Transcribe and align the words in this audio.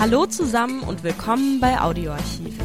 Hallo 0.00 0.26
zusammen 0.26 0.84
und 0.84 1.02
willkommen 1.02 1.58
bei 1.58 1.80
Audioarchiv, 1.80 2.56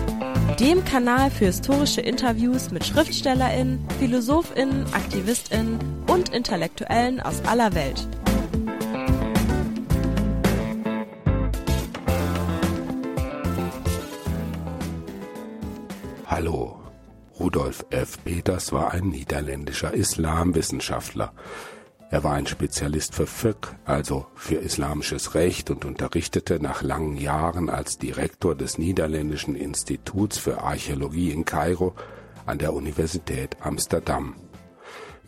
dem 0.59 0.85
Kanal 0.85 1.31
für 1.31 1.45
historische 1.45 1.99
Interviews 1.99 2.69
mit 2.69 2.85
Schriftstellerinnen, 2.85 3.83
Philosophinnen, 3.97 4.85
Aktivistinnen 4.93 5.79
und 6.07 6.29
Intellektuellen 6.29 7.19
aus 7.21 7.43
aller 7.45 7.73
Welt. 7.73 8.07
Hallo. 16.27 16.79
Rudolf 17.39 17.83
F. 17.89 18.23
Peters 18.23 18.71
war 18.71 18.91
ein 18.91 19.09
niederländischer 19.09 19.91
Islamwissenschaftler. 19.91 21.33
Er 22.13 22.23
war 22.23 22.33
ein 22.33 22.45
Spezialist 22.45 23.15
für 23.15 23.25
Fiqh, 23.25 23.69
also 23.85 24.27
für 24.35 24.57
islamisches 24.57 25.33
Recht 25.33 25.71
und 25.71 25.83
unterrichtete 25.83 26.61
nach 26.61 26.83
langen 26.83 27.17
Jahren 27.17 27.71
als 27.71 27.97
Direktor 27.97 28.53
des 28.53 28.77
Niederländischen 28.77 29.55
Instituts 29.55 30.37
für 30.37 30.61
Archäologie 30.61 31.31
in 31.31 31.43
Kairo 31.43 31.95
an 32.45 32.59
der 32.59 32.75
Universität 32.75 33.57
Amsterdam. 33.61 34.35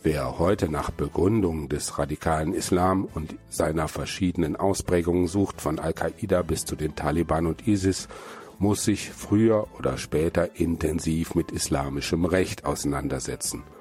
Wer 0.03 0.37
heute 0.37 0.69
nach 0.69 0.91
Begründung 0.91 1.69
des 1.69 1.97
radikalen 1.97 2.53
Islam 2.53 3.05
und 3.05 3.35
seiner 3.49 3.87
verschiedenen 3.87 4.55
Ausprägungen 4.55 5.25
sucht, 5.25 5.61
von 5.61 5.79
Al-Qaida 5.79 6.43
bis 6.43 6.65
zu 6.65 6.75
den 6.75 6.95
Taliban 6.95 7.47
und 7.47 7.67
ISIS, 7.67 8.07
muss 8.59 8.85
sich 8.85 9.09
früher 9.09 9.65
oder 9.79 9.97
später 9.97 10.59
intensiv 10.59 11.33
mit 11.33 11.51
islamischem 11.51 12.25
Recht 12.25 12.63
auseinandersetzen– 12.63 13.63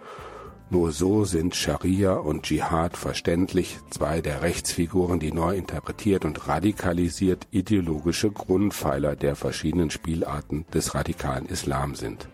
nur 0.71 0.93
so 0.93 1.25
sind 1.25 1.55
Scharia 1.55 2.15
und 2.15 2.45
Dschihad 2.45 2.97
verständlich 2.97 3.79
zwei 3.91 4.21
der 4.21 4.43
Rechtsfiguren, 4.43 5.21
die 5.21 5.33
neu 5.33 5.55
interpretiert 5.57 6.25
und 6.25 6.49
radikalisiert 6.49 7.47
ideologische 7.51 8.31
Grundpfeiler 8.31 9.15
der 9.15 9.37
verschiedenen 9.37 9.91
Spielarten 9.91 10.65
des 10.73 10.95
radikalen 10.95 11.47
Islam 11.47 11.95
sind. 11.95 12.29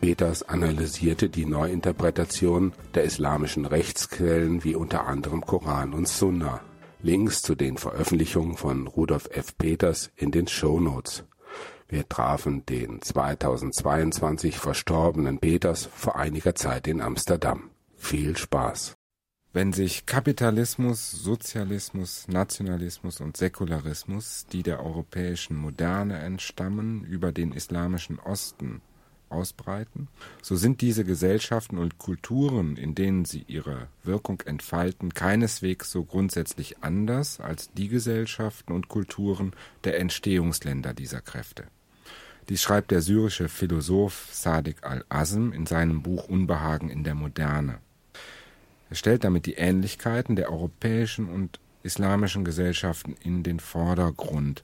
Peters 0.00 0.42
analysierte 0.42 1.28
die 1.28 1.46
Neuinterpretation 1.46 2.72
der 2.94 3.04
islamischen 3.04 3.66
Rechtsquellen 3.66 4.62
wie 4.62 4.74
unter 4.74 5.06
anderem 5.06 5.40
Koran 5.40 5.94
und 5.94 6.06
Sunna. 6.06 6.60
Links 7.02 7.42
zu 7.42 7.54
den 7.54 7.76
Veröffentlichungen 7.76 8.56
von 8.56 8.86
Rudolf 8.86 9.28
F. 9.32 9.56
Peters 9.56 10.10
in 10.16 10.30
den 10.30 10.48
Show 10.48 10.80
Notes. 10.80 11.24
Wir 11.88 12.08
trafen 12.08 12.66
den 12.66 13.00
2022 13.00 14.58
verstorbenen 14.58 15.38
Peters 15.38 15.88
vor 15.94 16.16
einiger 16.16 16.56
Zeit 16.56 16.88
in 16.88 17.00
Amsterdam. 17.00 17.70
Viel 17.94 18.36
Spaß. 18.36 18.96
Wenn 19.52 19.72
sich 19.72 20.04
Kapitalismus, 20.04 21.12
Sozialismus, 21.12 22.26
Nationalismus 22.28 23.20
und 23.20 23.36
Säkularismus, 23.36 24.46
die 24.52 24.62
der 24.64 24.84
europäischen 24.84 25.56
Moderne 25.56 26.18
entstammen, 26.18 27.04
über 27.04 27.30
den 27.32 27.52
islamischen 27.52 28.18
Osten 28.18 28.82
ausbreiten, 29.28 30.08
so 30.42 30.56
sind 30.56 30.80
diese 30.80 31.04
Gesellschaften 31.04 31.78
und 31.78 31.98
Kulturen, 31.98 32.76
in 32.76 32.94
denen 32.94 33.24
sie 33.24 33.44
ihre 33.46 33.88
Wirkung 34.02 34.42
entfalten, 34.42 35.14
keineswegs 35.14 35.90
so 35.90 36.04
grundsätzlich 36.04 36.82
anders 36.82 37.40
als 37.40 37.72
die 37.72 37.88
Gesellschaften 37.88 38.72
und 38.72 38.88
Kulturen 38.88 39.52
der 39.84 39.98
Entstehungsländer 40.00 40.92
dieser 40.92 41.20
Kräfte. 41.20 41.64
Dies 42.48 42.62
schreibt 42.62 42.90
der 42.90 43.02
syrische 43.02 43.48
Philosoph 43.48 44.28
Sadiq 44.30 44.76
al-Azm 44.82 45.52
in 45.52 45.66
seinem 45.66 46.02
Buch 46.02 46.28
Unbehagen 46.28 46.90
in 46.90 47.02
der 47.02 47.14
Moderne. 47.14 47.78
Er 48.88 48.96
stellt 48.96 49.24
damit 49.24 49.46
die 49.46 49.54
Ähnlichkeiten 49.54 50.36
der 50.36 50.50
europäischen 50.50 51.28
und 51.28 51.58
islamischen 51.82 52.44
Gesellschaften 52.44 53.16
in 53.22 53.42
den 53.42 53.58
Vordergrund. 53.58 54.62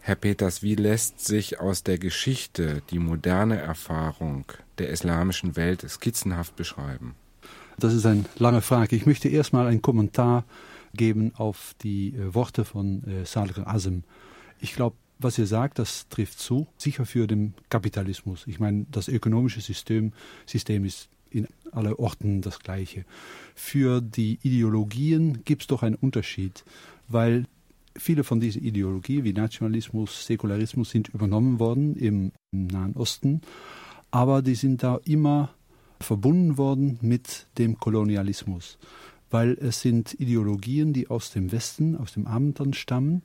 Herr 0.00 0.16
Peters, 0.16 0.62
wie 0.62 0.74
lässt 0.74 1.24
sich 1.24 1.60
aus 1.60 1.82
der 1.84 1.98
Geschichte 1.98 2.82
die 2.90 2.98
moderne 2.98 3.60
Erfahrung 3.60 4.44
der 4.78 4.88
islamischen 4.88 5.54
Welt 5.56 5.84
skizzenhaft 5.88 6.56
beschreiben? 6.56 7.14
Das 7.78 7.94
ist 7.94 8.06
eine 8.06 8.24
lange 8.38 8.62
Frage. 8.62 8.96
Ich 8.96 9.06
möchte 9.06 9.28
erstmal 9.28 9.66
einen 9.66 9.82
Kommentar 9.82 10.44
geben 10.94 11.32
auf 11.36 11.74
die 11.82 12.14
äh, 12.14 12.34
Worte 12.34 12.64
von 12.64 13.04
äh, 13.04 13.24
Salih 13.24 13.54
Azm. 13.64 14.02
Ich 14.60 14.74
glaube, 14.74 14.96
was 15.22 15.38
ihr 15.38 15.46
sagt, 15.46 15.78
das 15.78 16.08
trifft 16.08 16.38
zu, 16.38 16.66
sicher 16.76 17.06
für 17.06 17.26
den 17.26 17.54
Kapitalismus. 17.68 18.46
Ich 18.46 18.60
meine, 18.60 18.86
das 18.90 19.08
ökonomische 19.08 19.60
System, 19.60 20.12
System 20.46 20.84
ist 20.84 21.08
in 21.30 21.48
aller 21.70 21.98
Orten 21.98 22.42
das 22.42 22.58
Gleiche. 22.60 23.04
Für 23.54 24.00
die 24.00 24.38
Ideologien 24.42 25.44
gibt 25.44 25.62
es 25.62 25.68
doch 25.68 25.82
einen 25.82 25.96
Unterschied, 25.96 26.64
weil 27.08 27.46
viele 27.96 28.24
von 28.24 28.40
diesen 28.40 28.62
Ideologien 28.62 29.24
wie 29.24 29.32
Nationalismus, 29.32 30.26
Säkularismus 30.26 30.90
sind 30.90 31.08
übernommen 31.08 31.58
worden 31.58 31.96
im 31.96 32.32
Nahen 32.50 32.94
Osten, 32.94 33.40
aber 34.10 34.42
die 34.42 34.54
sind 34.54 34.82
da 34.82 35.00
immer 35.04 35.54
verbunden 36.00 36.58
worden 36.58 36.98
mit 37.00 37.46
dem 37.58 37.78
Kolonialismus, 37.78 38.78
weil 39.30 39.52
es 39.52 39.80
sind 39.80 40.14
Ideologien, 40.14 40.92
die 40.92 41.08
aus 41.08 41.30
dem 41.30 41.52
Westen, 41.52 41.96
aus 41.96 42.12
dem 42.12 42.26
Abendland 42.26 42.76
stammen 42.76 43.22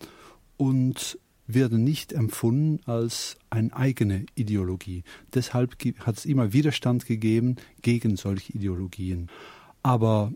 und 0.58 1.18
werden 1.48 1.84
nicht 1.84 2.14
empfunden 2.14 2.80
als 2.86 3.38
eine 3.50 3.74
eigene 3.76 4.26
Ideologie. 4.36 5.04
Deshalb 5.34 5.76
hat 6.00 6.18
es 6.18 6.26
immer 6.26 6.54
Widerstand 6.54 7.06
gegeben 7.06 7.56
gegen 7.82 8.18
solche 8.18 8.54
Ideologien. 8.54 9.30
Aber 9.82 10.34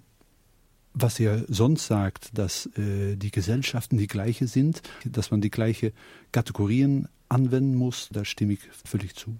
was 0.93 1.19
er 1.19 1.45
sonst 1.47 1.87
sagt, 1.87 2.37
dass 2.37 2.67
äh, 2.77 3.15
die 3.15 3.31
Gesellschaften 3.31 3.97
die 3.97 4.07
gleiche 4.07 4.47
sind, 4.47 4.81
dass 5.05 5.31
man 5.31 5.41
die 5.41 5.51
gleichen 5.51 5.91
Kategorien 6.31 7.07
anwenden 7.29 7.75
muss, 7.75 8.09
da 8.11 8.25
stimme 8.25 8.53
ich 8.53 8.61
völlig 8.85 9.15
zu. 9.15 9.37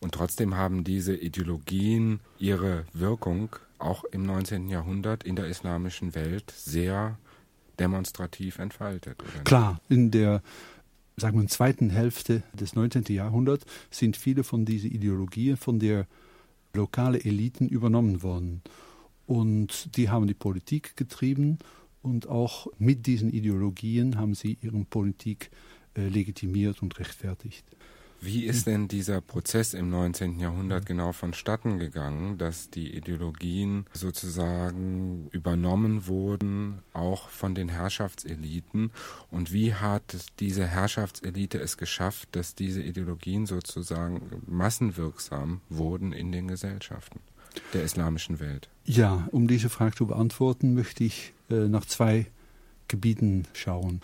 Und 0.00 0.14
trotzdem 0.14 0.56
haben 0.56 0.82
diese 0.82 1.14
Ideologien 1.14 2.20
ihre 2.38 2.84
Wirkung 2.92 3.54
auch 3.78 4.04
im 4.04 4.22
19. 4.22 4.68
Jahrhundert 4.68 5.24
in 5.24 5.36
der 5.36 5.46
islamischen 5.46 6.14
Welt 6.14 6.52
sehr 6.56 7.18
demonstrativ 7.78 8.58
entfaltet. 8.58 9.22
Klar, 9.44 9.80
in 9.88 10.10
der 10.10 10.42
sagen 11.16 11.40
wir, 11.40 11.46
zweiten 11.48 11.90
Hälfte 11.90 12.42
des 12.52 12.74
19. 12.74 13.04
Jahrhunderts 13.08 13.66
sind 13.90 14.16
viele 14.16 14.44
von 14.44 14.64
diesen 14.64 14.90
Ideologien 14.90 15.56
von 15.56 15.78
der 15.78 16.06
lokalen 16.74 17.20
Eliten 17.20 17.68
übernommen 17.68 18.22
worden. 18.22 18.62
Und 19.26 19.96
die 19.96 20.08
haben 20.08 20.26
die 20.26 20.34
Politik 20.34 20.96
getrieben 20.96 21.58
und 22.02 22.28
auch 22.28 22.66
mit 22.78 23.06
diesen 23.06 23.32
Ideologien 23.32 24.18
haben 24.18 24.34
sie 24.34 24.58
ihre 24.60 24.84
Politik 24.84 25.50
äh, 25.96 26.08
legitimiert 26.08 26.82
und 26.82 26.98
rechtfertigt. 26.98 27.64
Wie 28.24 28.44
ist 28.44 28.68
denn 28.68 28.86
dieser 28.86 29.20
Prozess 29.20 29.74
im 29.74 29.90
19. 29.90 30.38
Jahrhundert 30.38 30.86
genau 30.86 31.10
vonstatten 31.10 31.80
gegangen, 31.80 32.38
dass 32.38 32.70
die 32.70 32.94
Ideologien 32.96 33.84
sozusagen 33.92 35.26
übernommen 35.32 36.06
wurden, 36.06 36.82
auch 36.92 37.28
von 37.30 37.56
den 37.56 37.68
Herrschaftseliten? 37.68 38.92
Und 39.32 39.52
wie 39.52 39.74
hat 39.74 40.18
diese 40.38 40.64
Herrschaftselite 40.68 41.58
es 41.58 41.76
geschafft, 41.76 42.28
dass 42.30 42.54
diese 42.54 42.80
Ideologien 42.80 43.46
sozusagen 43.46 44.40
massenwirksam 44.46 45.60
wurden 45.68 46.12
in 46.12 46.30
den 46.30 46.46
Gesellschaften 46.46 47.18
der 47.74 47.82
islamischen 47.82 48.38
Welt? 48.38 48.68
Ja, 48.84 49.28
um 49.32 49.48
diese 49.48 49.68
Frage 49.68 49.96
zu 49.96 50.06
beantworten, 50.06 50.74
möchte 50.74 51.02
ich 51.02 51.32
äh, 51.50 51.66
nach 51.66 51.86
zwei 51.86 52.26
Gebieten 52.86 53.48
schauen. 53.52 54.00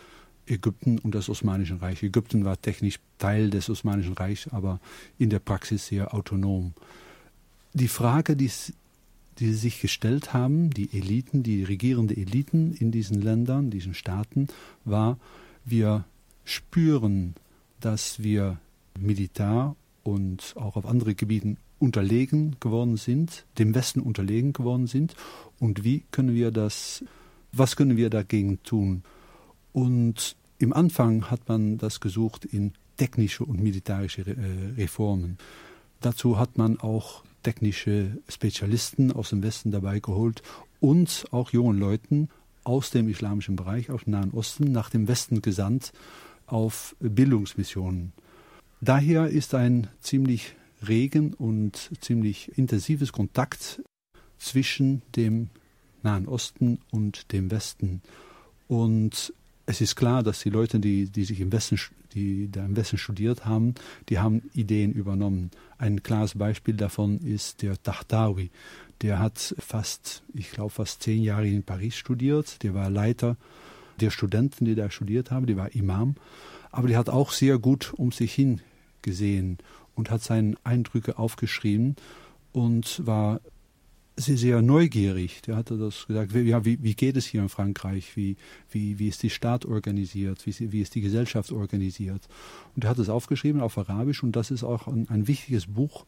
Ägypten 0.51 0.99
und 0.99 1.15
das 1.15 1.29
Osmanische 1.29 1.81
Reich. 1.81 2.03
Ägypten 2.03 2.45
war 2.45 2.61
technisch 2.61 2.99
Teil 3.19 3.51
des 3.51 3.69
Osmanischen 3.71 4.15
Reichs, 4.15 4.49
aber 4.49 4.81
in 5.19 5.31
der 5.31 5.39
Praxis 5.39 5.87
sehr 5.87 6.15
autonom. 6.15 6.75
Die 7.75 7.89
Frage, 7.89 8.37
die, 8.37 8.51
die 9.39 9.53
sich 9.53 9.81
gestellt 9.81 10.33
haben, 10.33 10.71
die 10.71 10.91
Eliten, 10.93 11.43
die 11.43 11.65
regierende 11.65 12.17
Eliten 12.17 12.73
in 12.73 12.91
diesen 12.91 13.21
Ländern, 13.21 13.71
diesen 13.71 13.95
Staaten, 13.95 14.49
war, 14.85 15.19
wir 15.65 16.05
spüren, 16.45 17.35
dass 17.81 18.23
wir 18.23 18.59
militär 18.99 19.77
und 20.03 20.55
auch 20.57 20.77
auf 20.77 20.87
andere 20.87 21.15
Gebieten 21.15 21.59
unterlegen 21.79 22.57
geworden 22.61 22.97
sind, 22.97 23.45
dem 23.59 23.75
Westen 23.75 24.01
unterlegen 24.01 24.53
geworden 24.53 24.87
sind 24.87 25.15
und 25.61 25.85
wie 25.85 26.03
können 26.11 26.35
wir 26.35 26.51
das, 26.51 27.05
was 27.53 27.77
können 27.77 27.97
wir 27.97 28.11
dagegen 28.11 28.63
tun? 28.63 29.03
Und 29.73 30.37
im 30.59 30.73
Anfang 30.73 31.31
hat 31.31 31.49
man 31.49 31.79
das 31.79 32.01
gesucht 32.01 32.45
in 32.45 32.73
technische 32.97 33.45
und 33.45 33.63
militärische 33.63 34.23
äh, 34.23 34.75
Reformen. 34.77 35.39
Dazu 36.01 36.39
hat 36.39 36.59
man 36.59 36.79
auch 36.81 37.23
technische 37.43 38.19
Spezialisten 38.29 39.13
aus 39.13 39.31
dem 39.31 39.43
Westen 39.43 39.71
dabei 39.71 40.01
geholt 40.01 40.43
und 40.81 41.27
auch 41.31 41.51
jungen 41.51 41.79
Leuten 41.79 42.29
aus 42.65 42.91
dem 42.91 43.09
islamischen 43.09 43.57
Bereich, 43.57 43.91
aus 43.91 44.05
dem 44.05 44.13
Nahen 44.13 44.33
Osten, 44.33 44.71
nach 44.73 44.91
dem 44.91 45.09
Westen 45.09 45.41
gesandt 45.43 45.93
auf 46.47 46.97
Bildungsmissionen. 47.01 48.13
Daher 48.81 49.29
ist 49.29 49.55
ein 49.55 49.89
ziemlich 50.01 50.55
regen 50.87 51.35
und 51.35 51.91
ziemlich 52.01 52.57
intensives 52.57 53.13
Kontakt 53.13 53.83
zwischen 54.39 55.03
dem 55.17 55.49
Nahen 56.03 56.29
Osten 56.29 56.79
und 56.91 57.33
dem 57.33 57.51
Westen. 57.51 58.03
Und 58.69 59.33
es 59.69 59.83
ist 59.83 59.97
klar, 59.97 60.23
dass 60.23 60.41
die 60.41 60.49
Leute, 60.49 60.81
die, 60.81 61.11
die 61.11 61.25
sich 61.25 61.41
im 61.41 61.53
Westen, 61.53 61.79
die 62.15 62.51
da 62.51 62.65
im 62.65 62.75
Westen 62.75 62.97
studiert 62.97 63.45
haben, 63.45 63.75
die 64.09 64.19
haben 64.19 64.51
Ideen 64.55 64.95
übernommen. 64.95 65.51
Ein 65.77 66.03
klares 66.03 66.39
Beispiel 66.39 66.75
davon 66.75 67.19
ist 67.19 67.61
der 67.61 67.81
Tahtawi. 67.83 68.51
Der 69.03 69.19
hat 69.19 69.55
fast, 69.59 70.23
ich 70.33 70.53
glaube, 70.53 70.71
fast 70.71 71.03
zehn 71.03 71.23
Jahre 71.23 71.47
in 71.47 71.65
Paris 71.65 71.97
studiert. 71.97 72.63
Der 72.63 72.73
war 72.73 72.89
Leiter 72.89 73.37
der 74.01 74.11
Studenten, 74.11 74.65
die 74.65 74.75
da 74.75 74.91
studiert 74.91 75.31
haben. 75.31 75.45
Der 75.45 75.59
war 75.59 75.75
Imam. 75.75 76.15
Aber 76.71 76.89
der 76.89 76.97
hat 76.97 77.11
auch 77.11 77.31
sehr 77.31 77.59
gut 77.59 77.93
um 77.95 78.11
sich 78.11 78.33
hin 78.33 78.63
gesehen 79.03 79.59
und 79.95 80.11
hat 80.11 80.23
seine 80.23 80.57
Eindrücke 80.65 81.19
aufgeschrieben 81.19 81.95
und 82.53 83.05
war 83.05 83.43
sehr, 84.19 84.37
sehr 84.37 84.63
neugierig. 84.63 85.43
Der 85.43 85.57
hatte 85.57 85.79
das 85.79 86.07
gesagt, 86.07 86.33
ja, 86.33 86.65
wie, 86.65 86.83
wie 86.83 86.95
geht 86.95 87.17
es 87.17 87.27
hier 87.27 87.43
in 87.43 87.49
Frankreich? 87.49 88.17
Wie, 88.17 88.37
wie, 88.71 88.99
wie 88.99 89.09
ist 89.09 89.23
die 89.23 89.31
Staat 89.31 89.65
organisiert? 89.65 90.45
Wie, 90.47 90.73
wie 90.73 90.81
ist 90.81 90.95
die 90.95 91.01
Gesellschaft 91.01 91.53
organisiert? 91.53 92.29
Und 92.75 92.85
er 92.85 92.91
hat 92.91 92.99
es 92.99 93.09
aufgeschrieben 93.09 93.61
auf 93.61 93.79
Arabisch 93.79 94.23
und 94.23 94.33
das 94.37 94.51
ist 94.51 94.65
auch 94.65 94.87
ein, 94.87 95.09
ein 95.09 95.29
wichtiges 95.29 95.67
Buch, 95.67 96.05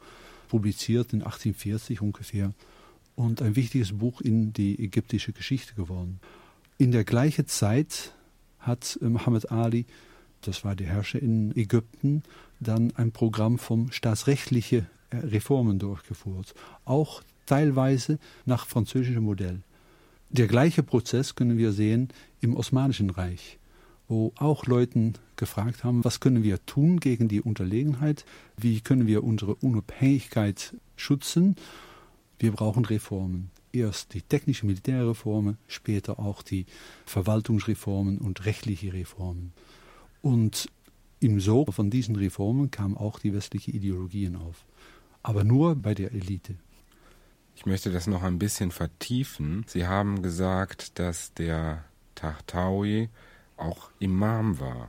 publiziert 0.48 1.12
in 1.12 1.22
1840 1.22 2.00
ungefähr 2.02 2.52
und 3.14 3.40
ein 3.42 3.54
wichtiges 3.54 3.96
Buch 3.96 4.20
in 4.20 4.52
die 4.52 4.82
ägyptische 4.82 5.32
Geschichte 5.32 5.74
geworden. 5.74 6.20
In 6.78 6.90
der 6.90 7.04
gleichen 7.04 7.46
Zeit 7.46 8.14
hat 8.58 8.98
äh, 9.00 9.08
Muhammad 9.08 9.52
Ali, 9.52 9.86
das 10.40 10.64
war 10.64 10.74
der 10.74 10.88
Herrscher 10.88 11.20
in 11.20 11.54
Ägypten, 11.56 12.22
dann 12.58 12.92
ein 12.96 13.12
Programm 13.12 13.58
vom 13.58 13.92
staatsrechtliche 13.92 14.86
äh, 15.10 15.16
Reformen 15.18 15.78
durchgeführt. 15.78 16.54
Auch 16.84 17.22
teilweise 17.50 18.20
nach 18.46 18.66
französischem 18.66 19.24
Modell. 19.24 19.62
Der 20.28 20.46
gleiche 20.46 20.84
Prozess 20.84 21.34
können 21.34 21.58
wir 21.58 21.72
sehen 21.72 22.08
im 22.40 22.56
Osmanischen 22.56 23.10
Reich, 23.10 23.58
wo 24.06 24.32
auch 24.36 24.66
Leute 24.66 25.14
gefragt 25.34 25.82
haben, 25.82 26.04
was 26.04 26.20
können 26.20 26.44
wir 26.44 26.64
tun 26.64 27.00
gegen 27.00 27.26
die 27.26 27.40
Unterlegenheit, 27.40 28.24
wie 28.56 28.80
können 28.80 29.08
wir 29.08 29.24
unsere 29.24 29.56
Unabhängigkeit 29.56 30.76
schützen. 30.94 31.56
Wir 32.38 32.52
brauchen 32.52 32.84
Reformen. 32.84 33.50
Erst 33.72 34.14
die 34.14 34.22
technische 34.22 34.66
Militärreformen, 34.66 35.58
später 35.66 36.20
auch 36.20 36.42
die 36.42 36.66
Verwaltungsreformen 37.04 38.18
und 38.18 38.44
rechtliche 38.44 38.92
Reformen. 38.92 39.52
Und 40.22 40.68
im 41.18 41.40
Sog 41.40 41.74
von 41.74 41.90
diesen 41.90 42.14
Reformen 42.14 42.70
kamen 42.70 42.96
auch 42.96 43.18
die 43.18 43.34
westlichen 43.34 43.74
Ideologien 43.74 44.36
auf. 44.36 44.64
Aber 45.22 45.42
nur 45.42 45.74
bei 45.74 45.94
der 45.94 46.12
Elite. 46.12 46.54
Ich 47.60 47.66
möchte 47.66 47.92
das 47.92 48.06
noch 48.06 48.22
ein 48.22 48.38
bisschen 48.38 48.70
vertiefen. 48.70 49.66
Sie 49.68 49.86
haben 49.86 50.22
gesagt, 50.22 50.98
dass 50.98 51.34
der 51.34 51.84
Tahtawi 52.14 53.10
auch 53.58 53.90
Imam 53.98 54.58
war. 54.60 54.88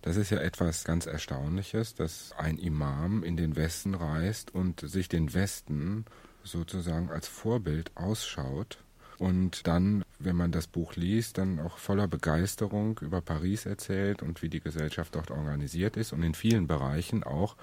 Das 0.00 0.16
ist 0.16 0.30
ja 0.30 0.38
etwas 0.38 0.84
ganz 0.84 1.04
Erstaunliches, 1.04 1.94
dass 1.94 2.32
ein 2.38 2.56
Imam 2.56 3.22
in 3.22 3.36
den 3.36 3.54
Westen 3.54 3.94
reist 3.94 4.54
und 4.54 4.80
sich 4.80 5.10
den 5.10 5.34
Westen 5.34 6.06
sozusagen 6.42 7.10
als 7.10 7.28
Vorbild 7.28 7.94
ausschaut 7.96 8.78
und 9.18 9.66
dann, 9.66 10.02
wenn 10.18 10.36
man 10.36 10.52
das 10.52 10.68
Buch 10.68 10.96
liest, 10.96 11.36
dann 11.36 11.60
auch 11.60 11.76
voller 11.76 12.08
Begeisterung 12.08 12.98
über 13.02 13.20
Paris 13.20 13.66
erzählt 13.66 14.22
und 14.22 14.40
wie 14.40 14.48
die 14.48 14.60
Gesellschaft 14.60 15.16
dort 15.16 15.30
organisiert 15.30 15.98
ist 15.98 16.14
und 16.14 16.22
in 16.22 16.32
vielen 16.32 16.66
Bereichen 16.66 17.24
auch 17.24 17.56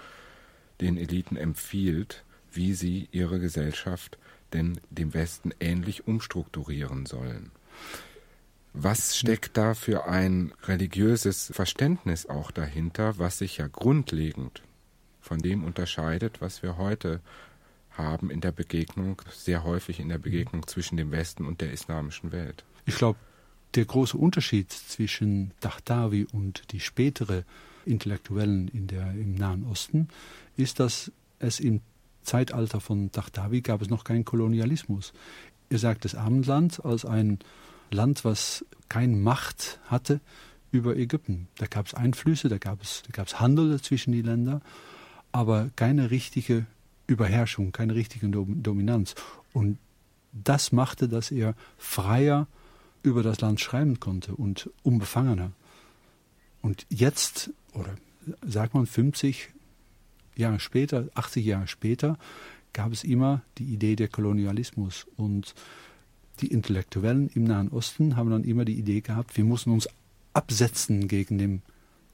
den 0.79 0.95
Eliten 0.95 1.37
empfiehlt, 1.37 2.23
wie 2.51 2.75
sie 2.75 3.09
ihre 3.11 3.39
Gesellschaft 3.39 4.19
denn 4.53 4.79
dem 4.89 5.13
Westen 5.13 5.51
ähnlich 5.59 6.07
umstrukturieren 6.07 7.05
sollen. 7.05 7.51
Was 8.73 9.17
steckt 9.17 9.55
da 9.57 9.75
für 9.75 10.07
ein 10.07 10.51
religiöses 10.63 11.51
Verständnis 11.53 12.25
auch 12.25 12.49
dahinter, 12.49 13.19
was 13.19 13.37
sich 13.37 13.57
ja 13.57 13.67
grundlegend 13.67 14.63
von 15.21 15.39
dem 15.39 15.63
unterscheidet, 15.63 16.41
was 16.41 16.63
wir 16.63 16.77
heute 16.77 17.21
haben 17.91 18.31
in 18.31 18.41
der 18.41 18.51
Begegnung, 18.51 19.21
sehr 19.31 19.63
häufig 19.63 19.99
in 19.99 20.09
der 20.09 20.17
Begegnung 20.17 20.65
zwischen 20.67 20.97
dem 20.97 21.11
Westen 21.11 21.45
und 21.45 21.61
der 21.61 21.71
islamischen 21.71 22.31
Welt? 22.31 22.65
Ich 22.85 22.95
glaube, 22.95 23.19
der 23.75 23.85
große 23.85 24.17
Unterschied 24.17 24.71
zwischen 24.71 25.51
Dachtawi 25.59 26.25
und 26.31 26.71
die 26.71 26.79
spätere 26.79 27.43
Intellektuellen 27.85 28.67
in 28.69 28.87
der, 28.87 29.11
im 29.11 29.35
Nahen 29.35 29.65
Osten 29.65 30.07
ist, 30.57 30.79
dass 30.79 31.11
es 31.39 31.59
im 31.59 31.81
Zeitalter 32.23 32.79
von 32.79 33.11
Dachtawi 33.11 33.61
gab 33.61 33.81
es 33.81 33.89
noch 33.89 34.03
keinen 34.03 34.25
Kolonialismus. 34.25 35.13
Er 35.69 35.79
sagt 35.79 36.05
das 36.05 36.15
Abendland 36.15 36.83
als 36.83 37.05
ein 37.05 37.39
Land, 37.91 38.25
was 38.25 38.65
keine 38.89 39.15
Macht 39.15 39.79
hatte 39.85 40.19
über 40.71 40.95
Ägypten. 40.97 41.47
Da 41.57 41.67
gab 41.67 41.87
es 41.87 41.93
Einflüsse, 41.93 42.49
da 42.49 42.57
gab 42.57 42.81
es, 42.81 43.03
da 43.05 43.11
gab 43.11 43.27
es 43.27 43.39
Handel 43.39 43.79
zwischen 43.81 44.11
die 44.11 44.21
Länder, 44.21 44.61
aber 45.31 45.69
keine 45.75 46.11
richtige 46.11 46.65
Überherrschung, 47.07 47.71
keine 47.71 47.95
richtige 47.95 48.27
Dominanz. 48.29 49.15
Und 49.51 49.77
das 50.31 50.71
machte, 50.71 51.07
dass 51.07 51.31
er 51.31 51.55
freier 51.77 52.47
über 53.03 53.21
das 53.21 53.41
Land 53.41 53.61
schreiben 53.61 53.99
konnte 53.99 54.35
und 54.35 54.69
unbefangener. 54.81 55.51
Und 56.61 56.85
jetzt, 56.89 57.51
oder 57.73 57.95
sagt 58.45 58.73
man 58.73 58.85
50, 58.85 59.49
Jahre 60.35 60.59
später, 60.59 61.09
80 61.13 61.45
Jahre 61.45 61.67
später, 61.67 62.17
gab 62.73 62.91
es 62.91 63.03
immer 63.03 63.41
die 63.57 63.65
Idee 63.65 63.95
der 63.95 64.07
Kolonialismus. 64.07 65.05
Und 65.15 65.53
die 66.41 66.47
Intellektuellen 66.47 67.29
im 67.29 67.43
Nahen 67.43 67.69
Osten 67.69 68.15
haben 68.15 68.31
dann 68.31 68.43
immer 68.43 68.65
die 68.65 68.77
Idee 68.77 69.01
gehabt, 69.01 69.37
wir 69.37 69.43
müssen 69.43 69.71
uns 69.71 69.87
absetzen 70.33 71.07
gegen 71.07 71.37
den 71.37 71.61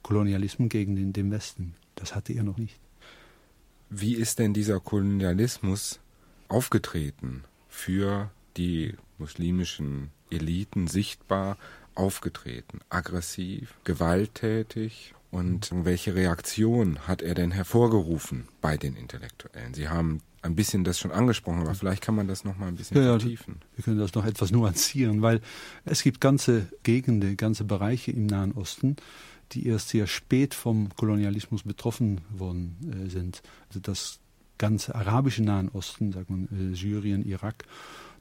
Kolonialismus, 0.04 0.70
gegen 0.70 0.96
den, 0.96 1.14
den 1.14 1.32
Westen. 1.32 1.74
Das 1.96 2.16
hatte 2.16 2.34
er 2.34 2.44
noch 2.44 2.58
nicht. 2.58 2.80
Wie 3.90 4.16
ist 4.16 4.40
denn 4.40 4.54
dieser 4.54 4.80
Kolonialismus 4.80 6.00
aufgetreten 6.48 7.44
für 7.68 8.30
die 8.58 8.94
muslimischen 9.18 10.12
Eliten 10.30 10.88
sichtbar 10.88 11.58
aufgetreten? 11.96 12.82
Aggressiv, 12.90 13.74
gewalttätig 13.84 15.16
und 15.32 15.70
welche 15.72 16.16
Reaktion 16.16 17.00
hat 17.08 17.22
er 17.22 17.36
denn 17.36 17.52
hervorgerufen 17.52 18.48
bei 18.62 18.78
den 18.78 18.96
Intellektuellen? 18.96 19.74
Sie 19.74 19.88
haben 19.88 20.22
ein 20.42 20.56
bisschen 20.56 20.84
das 20.84 21.00
schon 21.00 21.12
angesprochen, 21.12 21.62
aber 21.62 21.76
vielleicht 21.76 22.02
kann 22.02 22.16
man 22.16 22.28
das 22.28 22.44
noch 22.44 22.58
mal 22.58 22.68
ein 22.68 22.76
bisschen 22.76 22.98
ja, 22.98 23.20
vertiefen. 23.20 23.58
Wir 23.76 23.84
können 23.84 24.00
das 24.00 24.14
noch 24.14 24.26
etwas 24.26 24.52
nuancieren, 24.52 25.22
weil 25.22 25.42
es 25.86 26.02
gibt 26.02 26.22
ganze 26.22 26.68
Gegenden, 26.84 27.38
ganze 27.38 27.64
Bereiche 27.64 28.12
im 28.12 28.26
Nahen 28.26 28.54
Osten, 28.54 28.96
die 29.52 29.68
erst 29.68 29.90
sehr 29.90 30.08
spät 30.08 30.54
vom 30.54 30.90
Kolonialismus 30.96 31.64
betroffen 31.64 32.22
worden 32.30 32.78
äh, 33.06 33.10
sind. 33.10 33.42
Also 33.68 33.80
das 33.80 34.20
ganze 34.58 34.96
arabische 34.96 35.44
Nahen 35.44 35.70
Osten, 35.70 36.12
sagt 36.12 36.30
man 36.30 36.46
äh, 36.46 36.76
Syrien, 36.76 37.24
Irak, 37.24 37.66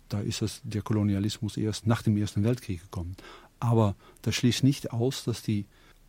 da 0.09 0.21
ist 0.21 0.42
das, 0.42 0.61
der 0.64 0.82
Kolonialismus 0.82 1.56
erst 1.56 1.87
nach 1.87 2.02
dem 2.02 2.16
Ersten 2.16 2.44
Weltkrieg 2.44 2.82
gekommen. 2.82 3.16
Aber 3.61 3.94
das 4.23 4.35
schließt 4.35 4.62
nicht 4.64 4.92
aus, 4.92 5.25
dass 5.25 5.42
die 5.42 5.66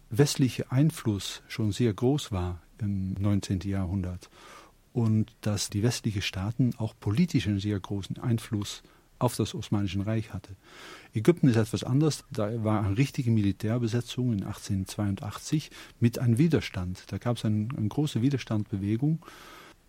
westliche 0.10 0.72
Einfluss 0.72 1.42
schon 1.48 1.72
sehr 1.72 1.94
groß 1.94 2.32
war 2.32 2.62
im 2.80 3.14
19. 3.14 3.62
Jahrhundert 3.62 4.30
und 4.94 5.36
dass 5.42 5.70
die 5.70 5.84
westlichen 5.84 6.22
Staaten 6.22 6.74
auch 6.78 6.94
politisch 7.00 7.48
einen 7.48 7.60
sehr 7.60 7.80
großen 7.80 8.18
Einfluss 8.20 8.84
auf 9.20 9.36
das 9.36 9.54
Osmanische 9.54 10.06
Reich 10.06 10.34
hatte. 10.34 10.56
Ägypten 11.14 11.50
ist 11.50 11.58
etwas 11.58 11.84
anders. 11.84 12.24
Da 12.32 12.64
war 12.64 12.84
eine 12.84 12.98
richtige 12.98 13.32
Militärbesetzung 13.32 14.32
in 14.32 14.44
1882 14.44 15.72
mit 16.00 16.20
einem 16.20 16.38
Widerstand. 16.38 17.04
Da 17.08 17.18
gab 17.18 17.38
es 17.38 17.46
eine, 17.46 17.68
eine 17.76 17.88
große 17.90 18.22
Widerstandsbewegung, 18.22 19.20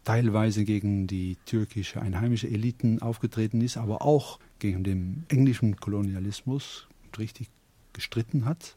teilweise 0.04 0.64
gegen 0.64 1.06
die 1.06 1.36
türkische 1.46 2.02
einheimische 2.02 2.48
Eliten 2.48 3.00
aufgetreten 3.00 3.60
ist, 3.60 3.76
aber 3.76 4.02
auch 4.02 4.40
gegen 4.58 4.82
den 4.82 5.24
englischen 5.28 5.76
Kolonialismus 5.76 6.88
richtig 7.16 7.48
gestritten 7.92 8.44
hat. 8.44 8.76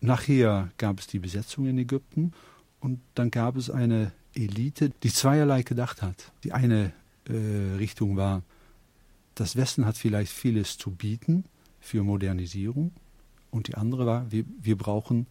Nachher 0.00 0.70
gab 0.78 0.98
es 0.98 1.06
die 1.06 1.18
Besetzung 1.18 1.66
in 1.66 1.78
Ägypten 1.78 2.32
und 2.80 3.00
dann 3.14 3.30
gab 3.30 3.56
es 3.56 3.70
eine 3.70 4.12
Elite, 4.34 4.90
die 5.02 5.12
zweierlei 5.12 5.62
gedacht 5.62 6.02
hat. 6.02 6.32
Die 6.44 6.52
eine 6.52 6.92
äh, 7.28 7.76
Richtung 7.76 8.16
war, 8.16 8.42
das 9.34 9.56
Westen 9.56 9.86
hat 9.86 9.96
vielleicht 9.96 10.32
vieles 10.32 10.78
zu 10.78 10.90
bieten 10.90 11.44
für 11.80 12.02
Modernisierung 12.02 12.92
und 13.50 13.68
die 13.68 13.74
andere 13.74 14.06
war, 14.06 14.30
wir, 14.30 14.44
wir 14.60 14.76
brauchen 14.76 15.26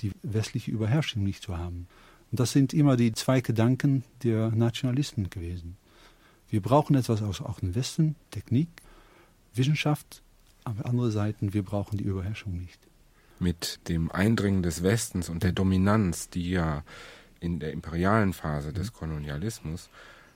die 0.00 0.12
westliche 0.22 0.70
Überherrschung 0.70 1.22
nicht 1.22 1.42
zu 1.42 1.56
haben. 1.56 1.86
Und 2.30 2.40
das 2.40 2.52
sind 2.52 2.72
immer 2.72 2.96
die 2.96 3.12
zwei 3.12 3.40
Gedanken 3.40 4.04
der 4.22 4.50
Nationalisten 4.50 5.30
gewesen. 5.30 5.76
Wir 6.48 6.62
brauchen 6.62 6.96
etwas 6.96 7.22
aus 7.22 7.40
auch 7.40 7.60
dem 7.60 7.74
Westen, 7.74 8.16
Technik, 8.30 8.68
Wissenschaft, 9.54 10.22
aber 10.64 10.86
andere 10.86 11.10
Seiten, 11.10 11.52
wir 11.54 11.62
brauchen 11.62 11.98
die 11.98 12.04
Überherrschung 12.04 12.56
nicht 12.56 12.89
mit 13.40 13.88
dem 13.88 14.10
Eindringen 14.10 14.62
des 14.62 14.82
Westens 14.82 15.28
und 15.28 15.42
der 15.42 15.52
Dominanz, 15.52 16.28
die 16.28 16.50
ja 16.50 16.84
in 17.40 17.58
der 17.58 17.72
imperialen 17.72 18.32
Phase 18.32 18.72
des 18.72 18.92
Kolonialismus 18.92 19.88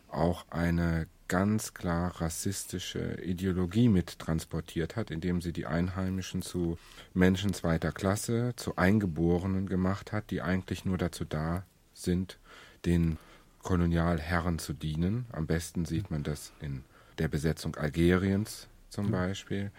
auch 0.09 0.47
eine 0.51 1.07
ganz 1.29 1.75
klar 1.75 2.21
rassistische 2.21 3.21
Ideologie 3.23 3.89
mit 3.89 4.19
transportiert 4.19 4.97
hat, 4.97 5.11
indem 5.11 5.41
sie 5.41 5.53
die 5.53 5.67
Einheimischen 5.67 6.43
zu 6.43 6.79
Menschen 7.13 7.55
zweiter 7.55 7.93
Klasse, 7.93 8.53
zu 8.57 8.77
Eingeborenen 8.77 9.67
gemacht 9.67 10.13
hat, 10.13 10.31
die 10.31 10.43
eigentlich 10.43 10.85
nur 10.85 10.99
dazu 10.99 11.25
da 11.25 11.65
sind, 11.93 12.39
den 12.85 13.19
Kolonialherren 13.63 14.59
zu 14.59 14.75
dienen. 14.75 15.27
Am 15.33 15.47
besten 15.47 15.87
sieht 15.87 16.11
man 16.11 16.23
das 16.23 16.53
in 16.61 16.85
der 17.19 17.29
Besetzung 17.29 17.77
Algeriens 17.77 18.69
zum 18.95 19.11
Beispiel, 19.11 19.71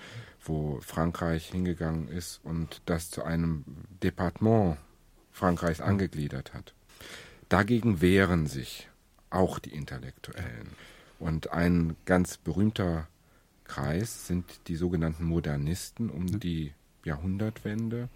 wo 0.43 0.79
Frankreich 0.81 1.49
hingegangen 1.49 2.07
ist 2.07 2.39
und 2.43 2.81
das 2.85 3.09
zu 3.09 3.23
einem 3.23 3.63
Departement 4.03 4.77
Frankreichs 5.31 5.81
angegliedert 5.81 6.53
hat. 6.53 6.73
Dagegen 7.49 8.01
wehren 8.01 8.45
sich 8.45 8.89
auch 9.29 9.59
die 9.59 9.73
Intellektuellen. 9.73 10.69
Und 11.19 11.51
ein 11.51 11.95
ganz 12.05 12.37
berühmter 12.37 13.07
Kreis 13.63 14.27
sind 14.27 14.45
die 14.67 14.75
sogenannten 14.75 15.25
Modernisten 15.25 16.09
um 16.09 16.39
die 16.39 16.73
Jahrhundertwende. 17.03 18.09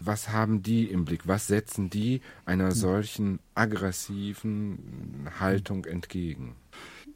Was 0.00 0.30
haben 0.30 0.62
die 0.62 0.84
im 0.84 1.04
Blick? 1.04 1.26
Was 1.26 1.46
setzen 1.46 1.90
die 1.90 2.22
einer 2.44 2.72
solchen 2.72 3.38
aggressiven 3.54 5.28
Haltung 5.38 5.84
entgegen? 5.84 6.56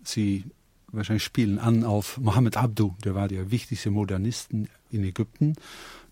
Sie 0.02 0.44
wahrscheinlich 0.96 1.24
spielen 1.24 1.58
an 1.58 1.84
auf 1.84 2.18
Mohammed 2.18 2.56
Abdu, 2.56 2.94
der 3.04 3.14
war 3.14 3.28
der 3.28 3.50
wichtigste 3.50 3.90
Modernisten 3.90 4.68
in 4.90 5.04
Ägypten, 5.04 5.54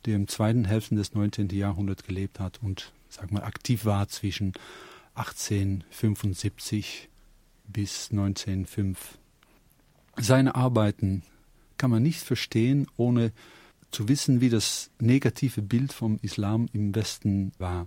der 0.07 0.17
im 0.17 0.29
zweiten 0.29 0.65
Hälfte 0.65 0.95
des 0.95 1.15
19. 1.15 1.49
Jahrhunderts 1.51 2.05
gelebt 2.05 2.41
hat 2.41 2.61
und 2.63 2.93
sag 3.09 3.31
mal 3.31 3.45
aktiv 3.45 3.85
war 3.85 4.09
zwischen 4.09 4.53
1875 5.15 7.09
bis 7.67 8.11
1905. 8.11 9.19
Seine 10.19 10.55
Arbeiten 10.55 11.23
kann 11.79 11.91
man 11.91 12.03
nicht 12.03 12.21
verstehen, 12.21 12.87
ohne 12.97 13.33
zu 13.91 14.09
wissen, 14.09 14.41
wie 14.41 14.51
das 14.51 14.91
negative 15.01 15.63
Bild 15.63 15.93
vom 15.93 16.19
Islam 16.23 16.69
im 16.73 16.95
Westen 16.95 17.53
war. 17.59 17.87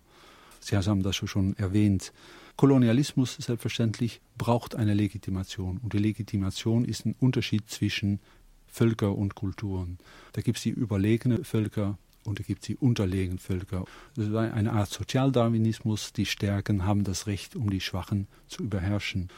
Sie 0.60 0.76
haben 0.76 1.04
das 1.04 1.16
schon 1.16 1.56
erwähnt. 1.58 2.12
Kolonialismus 2.58 3.36
selbstverständlich 3.36 4.22
braucht 4.38 4.76
eine 4.76 4.94
Legitimation. 4.94 5.80
Und 5.84 5.94
die 5.94 6.00
Legitimation 6.00 6.86
ist 6.86 7.06
ein 7.06 7.16
Unterschied 7.20 7.70
zwischen 7.70 8.20
Völker 8.68 9.16
und 9.16 9.36
Kulturen. 9.36 9.98
Da 10.34 10.42
gibt 10.42 10.58
es 10.58 10.64
die 10.64 10.70
überlegene 10.70 11.44
Völker 11.44 11.98
und 12.24 12.40
da 12.40 12.44
gibt 12.44 12.64
es 12.64 12.68
die 12.68 12.76
unterlegenen 12.76 13.40
Völker. 13.40 13.86
Das 14.16 14.32
war 14.32 14.54
eine 14.54 14.74
Art 14.74 14.90
Sozialdarwinismus. 14.90 16.14
Die 16.14 16.26
Stärken 16.26 16.86
haben 16.86 17.04
das 17.04 17.28
Recht, 17.28 17.56
um 17.56 17.70
die 17.70 17.82
Schwachen 17.82 18.28
zu 18.48 18.64
überherrschen. 18.64 19.30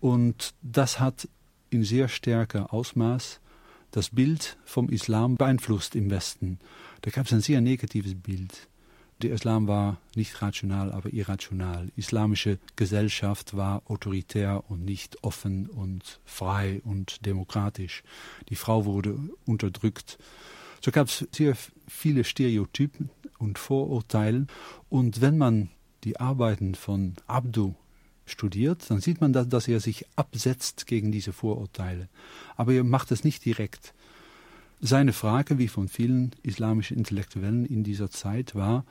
Und 0.00 0.54
das 0.62 1.00
hat 1.00 1.28
in 1.70 1.84
sehr 1.84 2.08
starker 2.08 2.72
Ausmaß 2.72 3.40
das 3.90 4.10
Bild 4.10 4.56
vom 4.64 4.88
Islam 4.88 5.36
beeinflusst 5.36 5.94
im 5.94 6.10
Westen. 6.10 6.58
Da 7.02 7.10
gab 7.10 7.26
es 7.26 7.32
ein 7.32 7.40
sehr 7.40 7.60
negatives 7.60 8.14
Bild. 8.14 8.68
Der 9.24 9.32
Islam 9.32 9.66
war 9.68 9.96
nicht 10.14 10.42
rational, 10.42 10.92
aber 10.92 11.10
irrational. 11.10 11.88
Islamische 11.96 12.58
Gesellschaft 12.76 13.56
war 13.56 13.80
autoritär 13.86 14.64
und 14.68 14.84
nicht 14.84 15.24
offen 15.24 15.66
und 15.66 16.20
frei 16.26 16.82
und 16.84 17.24
demokratisch. 17.24 18.02
Die 18.50 18.54
Frau 18.54 18.84
wurde 18.84 19.18
unterdrückt. 19.46 20.18
So 20.82 20.90
gab 20.90 21.08
es 21.08 21.26
sehr 21.32 21.56
viele 21.88 22.22
Stereotypen 22.24 23.08
und 23.38 23.58
Vorurteile. 23.58 24.46
Und 24.90 25.22
wenn 25.22 25.38
man 25.38 25.70
die 26.04 26.20
Arbeiten 26.20 26.74
von 26.74 27.14
Abdu 27.26 27.74
studiert, 28.26 28.90
dann 28.90 29.00
sieht 29.00 29.22
man, 29.22 29.32
dass 29.32 29.68
er 29.68 29.80
sich 29.80 30.04
absetzt 30.16 30.86
gegen 30.86 31.12
diese 31.12 31.32
Vorurteile. 31.32 32.10
Aber 32.56 32.74
er 32.74 32.84
macht 32.84 33.10
es 33.10 33.24
nicht 33.24 33.42
direkt. 33.46 33.94
Seine 34.82 35.14
Frage, 35.14 35.56
wie 35.56 35.68
von 35.68 35.88
vielen 35.88 36.32
islamischen 36.42 36.98
Intellektuellen 36.98 37.64
in 37.64 37.84
dieser 37.84 38.10
Zeit, 38.10 38.54
war, 38.54 38.84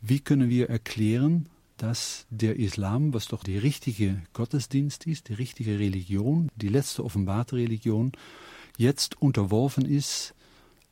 wie 0.00 0.20
können 0.20 0.48
wir 0.48 0.68
erklären, 0.70 1.48
dass 1.76 2.26
der 2.30 2.56
Islam, 2.56 3.12
was 3.12 3.28
doch 3.28 3.42
der 3.42 3.62
richtige 3.62 4.22
Gottesdienst 4.32 5.06
ist, 5.06 5.28
die 5.28 5.34
richtige 5.34 5.78
Religion, 5.78 6.48
die 6.56 6.68
letzte 6.68 7.04
offenbarte 7.04 7.56
Religion, 7.56 8.12
jetzt 8.78 9.20
unterworfen 9.20 9.84
ist 9.84 10.34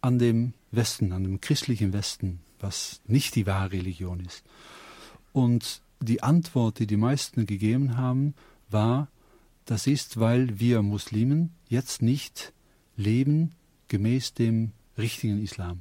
an 0.00 0.18
dem 0.18 0.52
Westen, 0.70 1.12
an 1.12 1.24
dem 1.24 1.40
christlichen 1.40 1.92
Westen, 1.92 2.40
was 2.60 3.00
nicht 3.06 3.34
die 3.34 3.46
wahre 3.46 3.72
Religion 3.72 4.20
ist. 4.20 4.44
Und 5.32 5.80
die 6.00 6.22
Antwort, 6.22 6.78
die 6.78 6.86
die 6.86 6.98
meisten 6.98 7.46
gegeben 7.46 7.96
haben, 7.96 8.34
war, 8.68 9.08
das 9.64 9.86
ist, 9.86 10.20
weil 10.20 10.60
wir 10.60 10.82
Muslimen 10.82 11.54
jetzt 11.68 12.02
nicht 12.02 12.52
leben 12.96 13.52
gemäß 13.88 14.34
dem 14.34 14.72
richtigen 14.98 15.42
Islam. 15.42 15.80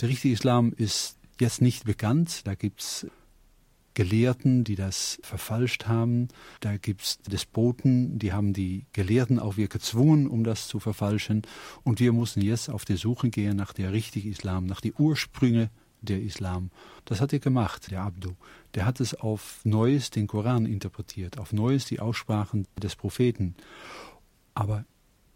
Der 0.00 0.08
richtige 0.08 0.34
Islam 0.34 0.72
ist 0.76 1.16
jetzt 1.40 1.60
nicht 1.60 1.84
bekannt. 1.84 2.46
Da 2.46 2.54
gibt 2.54 2.80
es 2.80 3.06
Gelehrten, 3.94 4.64
die 4.64 4.74
das 4.74 5.18
verfalscht 5.22 5.86
haben. 5.86 6.28
Da 6.60 6.76
gibt 6.76 7.02
es 7.02 7.18
Despoten, 7.18 8.18
die 8.18 8.32
haben 8.32 8.52
die 8.52 8.86
Gelehrten 8.92 9.38
auch 9.38 9.56
wir 9.56 9.68
gezwungen, 9.68 10.28
um 10.28 10.44
das 10.44 10.68
zu 10.68 10.80
verfalschen. 10.80 11.42
Und 11.84 12.00
wir 12.00 12.12
mussten 12.12 12.40
jetzt 12.40 12.70
auf 12.70 12.84
der 12.84 12.96
Suche 12.96 13.28
gehen 13.28 13.56
nach 13.56 13.72
der 13.72 13.92
richtigen 13.92 14.30
Islam, 14.30 14.66
nach 14.66 14.80
den 14.80 14.94
Ursprüngen 14.96 15.68
der 16.00 16.22
Islam. 16.22 16.70
Das 17.04 17.20
hat 17.20 17.32
er 17.32 17.38
gemacht, 17.38 17.90
der 17.90 18.02
Abdu. 18.02 18.32
Der 18.74 18.86
hat 18.86 19.00
es 19.00 19.14
auf 19.14 19.60
Neues 19.64 20.10
den 20.10 20.26
Koran 20.26 20.66
interpretiert, 20.66 21.38
auf 21.38 21.52
Neues 21.52 21.84
die 21.84 22.00
Aussprachen 22.00 22.66
des 22.82 22.96
Propheten. 22.96 23.54
Aber 24.54 24.84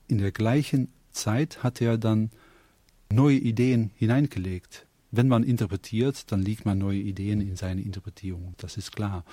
in 0.09 0.19
der 0.19 0.33
gleichen 0.33 0.93
Zeit 1.13 1.63
hat 1.63 1.81
er 1.81 1.99
dann 1.99 2.31
neue 3.11 3.37
Ideen 3.37 3.91
hineingelegt. 3.95 4.86
Wenn 5.17 5.29
man 5.29 5.45
interpretiert, 5.45 6.31
dann 6.31 6.43
liegt 6.43 6.67
man 6.67 6.77
neue 6.77 6.99
Ideen 6.99 7.41
in 7.41 7.57
seine 7.57 7.81
Interpretierung, 7.81 8.55
das 8.59 8.77
ist 8.77 8.95
klar. 8.95 9.25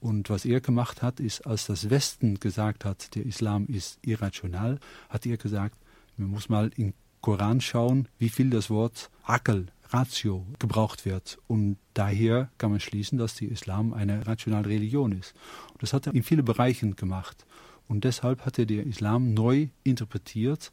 Und 0.00 0.30
was 0.30 0.46
er 0.46 0.60
gemacht 0.60 1.02
hat, 1.02 1.20
ist, 1.20 1.46
als 1.46 1.66
das 1.66 1.90
Westen 1.90 2.40
gesagt 2.40 2.86
hat, 2.86 3.14
der 3.14 3.26
Islam 3.26 3.66
ist 3.66 3.98
irrational, 4.00 4.78
hat 5.10 5.26
er 5.26 5.36
gesagt, 5.36 5.76
man 6.16 6.30
muss 6.30 6.48
mal 6.48 6.70
im 6.76 6.94
Koran 7.20 7.60
schauen, 7.60 8.08
wie 8.18 8.30
viel 8.30 8.48
das 8.48 8.70
Wort 8.70 9.10
Akel, 9.24 9.66
Ratio 9.90 10.46
gebraucht 10.58 11.04
wird. 11.04 11.38
Und 11.46 11.76
daher 11.92 12.50
kann 12.56 12.70
man 12.70 12.80
schließen, 12.80 13.18
dass 13.18 13.34
der 13.34 13.50
Islam 13.50 13.92
eine 13.92 14.26
rationale 14.26 14.68
Religion 14.68 15.12
ist. 15.12 15.34
Und 15.72 15.82
das 15.82 15.92
hat 15.92 16.06
er 16.06 16.14
in 16.14 16.22
vielen 16.22 16.44
Bereichen 16.44 16.96
gemacht. 16.96 17.44
Und 17.86 18.04
deshalb 18.04 18.46
hat 18.46 18.58
er 18.58 18.64
den 18.64 18.88
Islam 18.88 19.34
neu 19.34 19.68
interpretiert, 19.84 20.70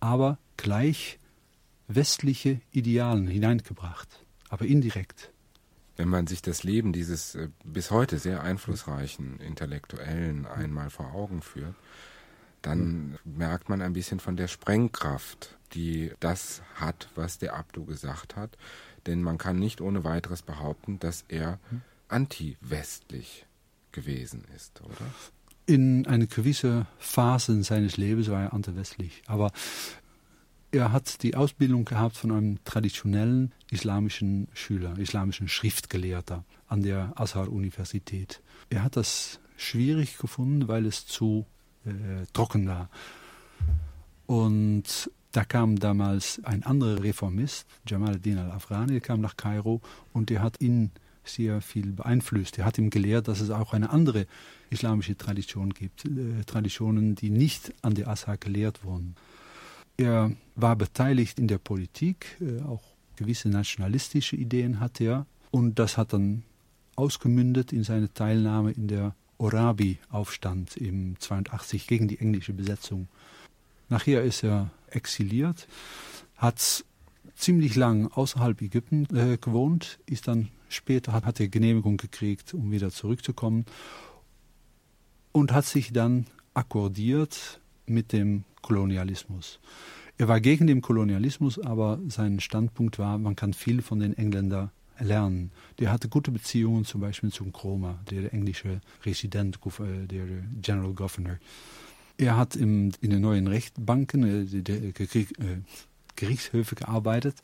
aber 0.00 0.38
gleich 0.56 1.19
westliche 1.94 2.60
Idealen 2.70 3.26
hineingebracht, 3.26 4.24
aber 4.48 4.64
indirekt. 4.64 5.32
Wenn 5.96 6.08
man 6.08 6.26
sich 6.26 6.40
das 6.40 6.62
Leben 6.62 6.92
dieses 6.92 7.34
äh, 7.34 7.48
bis 7.64 7.90
heute 7.90 8.18
sehr 8.18 8.42
einflussreichen 8.42 9.38
Intellektuellen 9.40 10.46
einmal 10.46 10.88
vor 10.88 11.12
Augen 11.12 11.42
führt, 11.42 11.74
dann 12.62 13.18
merkt 13.24 13.68
man 13.68 13.82
ein 13.82 13.92
bisschen 13.92 14.20
von 14.20 14.36
der 14.36 14.48
Sprengkraft, 14.48 15.58
die 15.72 16.12
das 16.20 16.62
hat, 16.74 17.08
was 17.14 17.38
der 17.38 17.54
Abdu 17.54 17.84
gesagt 17.84 18.36
hat. 18.36 18.56
Denn 19.06 19.22
man 19.22 19.38
kann 19.38 19.58
nicht 19.58 19.80
ohne 19.80 20.04
weiteres 20.04 20.42
behaupten, 20.42 20.98
dass 20.98 21.24
er 21.28 21.58
anti-westlich 22.08 23.46
gewesen 23.92 24.44
ist, 24.54 24.82
oder? 24.82 25.06
In 25.66 26.06
einer 26.06 26.26
gewissen 26.26 26.86
Phase 26.98 27.62
seines 27.62 27.96
Lebens 27.96 28.28
war 28.28 28.42
er 28.42 28.52
anti-westlich. 28.52 29.22
Aber 29.26 29.52
er 30.72 30.92
hat 30.92 31.22
die 31.22 31.34
Ausbildung 31.34 31.84
gehabt 31.84 32.16
von 32.16 32.30
einem 32.30 32.64
traditionellen 32.64 33.52
islamischen 33.70 34.48
Schüler, 34.54 34.96
islamischen 34.98 35.48
Schriftgelehrter 35.48 36.44
an 36.68 36.82
der 36.82 37.12
Azhar-Universität. 37.16 38.40
Er 38.68 38.84
hat 38.84 38.96
das 38.96 39.40
schwierig 39.56 40.18
gefunden, 40.18 40.68
weil 40.68 40.86
es 40.86 41.06
zu 41.06 41.46
äh, 41.84 42.26
trocken 42.32 42.68
war. 42.68 42.88
Und 44.26 45.10
da 45.32 45.44
kam 45.44 45.78
damals 45.78 46.40
ein 46.44 46.62
anderer 46.62 47.02
Reformist, 47.02 47.66
Jamal 47.86 48.18
Din 48.18 48.38
al-Afghani, 48.38 48.92
der 48.92 49.00
kam 49.00 49.20
nach 49.20 49.36
Kairo 49.36 49.80
und 50.12 50.30
der 50.30 50.42
hat 50.42 50.60
ihn 50.60 50.90
sehr 51.24 51.60
viel 51.60 51.92
beeinflusst. 51.92 52.58
Er 52.58 52.64
hat 52.64 52.78
ihm 52.78 52.90
gelehrt, 52.90 53.28
dass 53.28 53.40
es 53.40 53.50
auch 53.50 53.72
eine 53.72 53.90
andere 53.90 54.26
islamische 54.70 55.16
Tradition 55.16 55.70
gibt, 55.74 56.04
äh, 56.04 56.44
Traditionen, 56.46 57.14
die 57.14 57.30
nicht 57.30 57.74
an 57.82 57.94
der 57.94 58.08
Azhar 58.08 58.36
gelehrt 58.36 58.84
wurden. 58.84 59.16
Er 60.00 60.32
war 60.56 60.76
beteiligt 60.76 61.38
in 61.38 61.46
der 61.46 61.58
Politik, 61.58 62.38
äh, 62.40 62.62
auch 62.62 62.82
gewisse 63.16 63.50
nationalistische 63.50 64.34
Ideen 64.34 64.80
hatte 64.80 65.04
er. 65.04 65.26
Und 65.50 65.78
das 65.78 65.98
hat 65.98 66.14
dann 66.14 66.42
ausgemündet 66.96 67.70
in 67.70 67.84
seine 67.84 68.10
Teilnahme 68.14 68.72
in 68.72 68.88
der 68.88 69.14
Orabi-Aufstand 69.36 70.78
im 70.78 71.16
82 71.18 71.86
gegen 71.86 72.08
die 72.08 72.18
englische 72.18 72.54
Besetzung. 72.54 73.08
Nachher 73.90 74.22
ist 74.22 74.42
er 74.42 74.70
exiliert, 74.88 75.68
hat 76.36 76.82
ziemlich 77.34 77.76
lang 77.76 78.06
außerhalb 78.10 78.62
Ägypten 78.62 79.06
äh, 79.14 79.36
gewohnt, 79.36 79.98
ist 80.06 80.28
dann 80.28 80.48
später 80.70 81.12
hat, 81.12 81.26
hat 81.26 81.40
er 81.40 81.48
Genehmigung 81.48 81.98
gekriegt, 81.98 82.54
um 82.54 82.70
wieder 82.70 82.90
zurückzukommen 82.90 83.66
und 85.32 85.52
hat 85.52 85.66
sich 85.66 85.92
dann 85.92 86.26
akkordiert 86.54 87.60
mit 87.84 88.12
dem 88.12 88.44
Kolonialismus. 88.62 89.60
Er 90.18 90.28
war 90.28 90.40
gegen 90.40 90.66
den 90.66 90.82
Kolonialismus, 90.82 91.58
aber 91.58 91.98
sein 92.08 92.40
Standpunkt 92.40 92.98
war, 92.98 93.18
man 93.18 93.36
kann 93.36 93.54
viel 93.54 93.80
von 93.80 94.00
den 94.00 94.16
Engländern 94.16 94.70
lernen. 94.98 95.50
Der 95.78 95.90
hatte 95.90 96.08
gute 96.08 96.30
Beziehungen 96.30 96.84
zum 96.84 97.00
Beispiel 97.00 97.32
zum 97.32 97.52
Cromer, 97.52 97.98
der 98.10 98.32
englische 98.32 98.80
Resident, 99.04 99.58
äh, 99.80 100.06
der 100.06 100.26
General 100.60 100.92
Governor. 100.92 101.38
Er 102.18 102.36
hat 102.36 102.54
im, 102.54 102.92
in 103.00 103.10
den 103.10 103.22
neuen 103.22 103.46
Rechtbanken, 103.46 104.24
äh, 104.24 104.62
der, 104.62 104.80
der 104.80 105.06
Krieg, 105.06 105.38
äh, 105.38 105.62
Gerichtshöfe 106.16 106.74
gearbeitet 106.74 107.36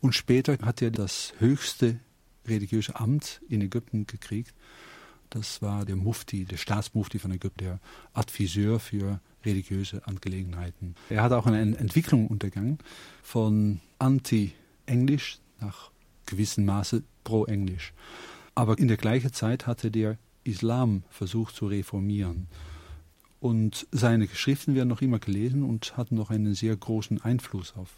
und 0.00 0.14
später 0.14 0.56
hat 0.62 0.80
er 0.80 0.90
das 0.90 1.34
höchste 1.38 2.00
religiöse 2.46 2.98
Amt 2.98 3.42
in 3.48 3.60
Ägypten 3.60 4.06
gekriegt. 4.06 4.54
Das 5.34 5.60
war 5.62 5.84
der 5.84 5.96
Mufti, 5.96 6.44
der 6.44 6.58
Staatsmufti 6.58 7.18
von 7.18 7.32
Ägypten, 7.32 7.64
der 7.64 7.80
Adviseur 8.12 8.78
für 8.78 9.20
religiöse 9.44 10.06
Angelegenheiten. 10.06 10.94
Er 11.10 11.24
hat 11.24 11.32
auch 11.32 11.46
eine 11.46 11.76
Entwicklung 11.76 12.28
untergangen 12.28 12.78
von 13.24 13.80
anti-englisch 13.98 15.40
nach 15.60 15.90
gewissem 16.24 16.64
Maße 16.66 17.02
pro-englisch. 17.24 17.92
Aber 18.54 18.78
in 18.78 18.86
der 18.86 18.96
gleichen 18.96 19.32
Zeit 19.32 19.66
hatte 19.66 19.90
der 19.90 20.18
Islam 20.44 21.02
versucht 21.10 21.56
zu 21.56 21.66
reformieren. 21.66 22.46
Und 23.40 23.88
seine 23.90 24.28
Geschriften 24.28 24.76
werden 24.76 24.88
noch 24.88 25.02
immer 25.02 25.18
gelesen 25.18 25.64
und 25.64 25.96
hatten 25.96 26.14
noch 26.14 26.30
einen 26.30 26.54
sehr 26.54 26.76
großen 26.76 27.20
Einfluss 27.22 27.74
auf 27.74 27.90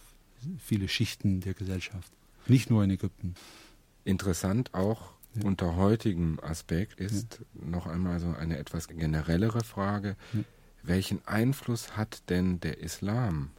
viele 0.59 0.89
Schichten 0.89 1.43
der 1.43 1.53
Gesellschaft. 1.53 2.11
Nicht 2.47 2.71
nur 2.71 2.83
in 2.83 2.91
Ägypten. 2.91 3.35
Interessant 4.05 4.73
auch 4.73 5.16
ja. 5.37 5.45
unter 5.45 5.77
heutigem 5.77 6.39
Aspekt 6.43 7.01
ist 7.01 7.43
ja. 7.55 7.69
noch 7.69 7.87
einmal 7.87 8.21
so 8.21 8.29
eine 8.29 8.59
etwas 8.59 8.89
generellere 8.89 9.65
Frage. 9.65 10.17
Ja. 10.33 10.41
Welchen 10.83 11.27
Einfluss 11.27 11.97
hat 11.97 12.29
denn 12.31 12.61
der 12.61 12.79
Islam 12.79 13.51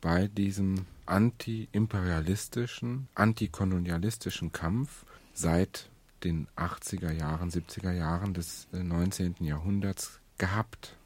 bei 0.00 0.28
diesem 0.28 0.86
anti-imperialistischen, 1.06 3.08
antikolonialistischen 3.14 4.52
Kampf 4.52 5.04
seit 5.32 5.90
den 6.24 6.48
80er 6.56 7.12
Jahren, 7.12 7.50
70er 7.50 7.92
Jahren 7.92 8.34
des 8.34 8.68
19. 8.72 9.36
Äh, 9.40 9.44
Jahrhunderts 9.44 10.20
gehabt? 10.36 10.96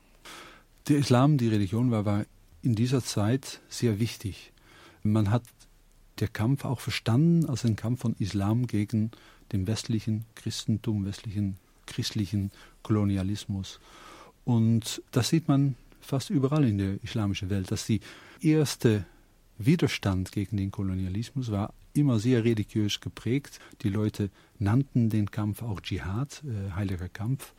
Der 0.89 0.99
Islam, 0.99 1.39
die 1.39 1.49
Religion 1.49 1.91
war, 1.91 2.05
war 2.05 2.25
in 2.63 2.75
dieser 2.75 3.03
Zeit 3.03 3.61
sehr 3.69 3.99
wichtig. 3.99 4.53
Man 5.03 5.31
hat 5.31 5.45
der 6.21 6.29
Kampf 6.29 6.65
auch 6.65 6.81
verstanden 6.81 7.47
als 7.47 7.65
ein 7.65 7.77
Kampf 7.77 8.01
von 8.01 8.15
Islam 8.19 8.67
gegen 8.67 9.11
den 9.53 9.67
westlichen 9.67 10.25
Christentum, 10.35 11.05
westlichen 11.05 11.57
christlichen 11.87 12.51
Kolonialismus. 12.83 13.81
Und 14.45 15.03
das 15.11 15.29
sieht 15.29 15.49
man 15.49 15.77
fast 16.01 16.31
überall 16.31 16.65
in 16.65 16.79
der 16.79 17.03
islamischen 17.03 17.51
Welt, 17.51 17.71
dass 17.71 17.87
die 17.87 18.01
erste 18.41 19.05
Widerstand 19.59 20.33
gegen 20.33 20.57
den 20.57 20.71
Kolonialismus 20.71 21.51
war 21.51 21.73
immer 21.95 22.19
sehr 22.19 22.45
religiös 22.45 23.01
geprägt. 23.01 23.59
Die 23.83 23.89
Leute 23.89 24.31
nannten 24.59 25.11
den 25.11 25.31
Kampf 25.31 25.63
auch 25.63 25.81
Dschihad, 25.81 26.43
äh, 26.45 26.73
heiliger 26.73 27.09
Kampf. 27.09 27.53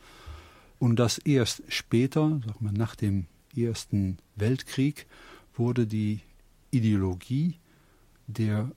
Und 0.78 0.96
das 0.96 1.18
erst 1.18 1.62
später, 1.68 2.40
sag 2.46 2.60
mal, 2.60 2.72
nach 2.72 2.96
dem 2.96 3.26
Ersten 3.56 4.18
Weltkrieg, 4.36 5.06
wurde 5.54 5.86
die 5.86 6.20
Ideologie 6.70 7.54
der 8.26 8.72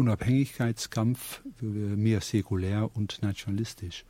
Unabhängigkeitskampf 0.00 1.42
mehr 1.60 2.22
säkulär 2.22 2.90
und 2.96 3.20
nationalistisch. 3.22 4.06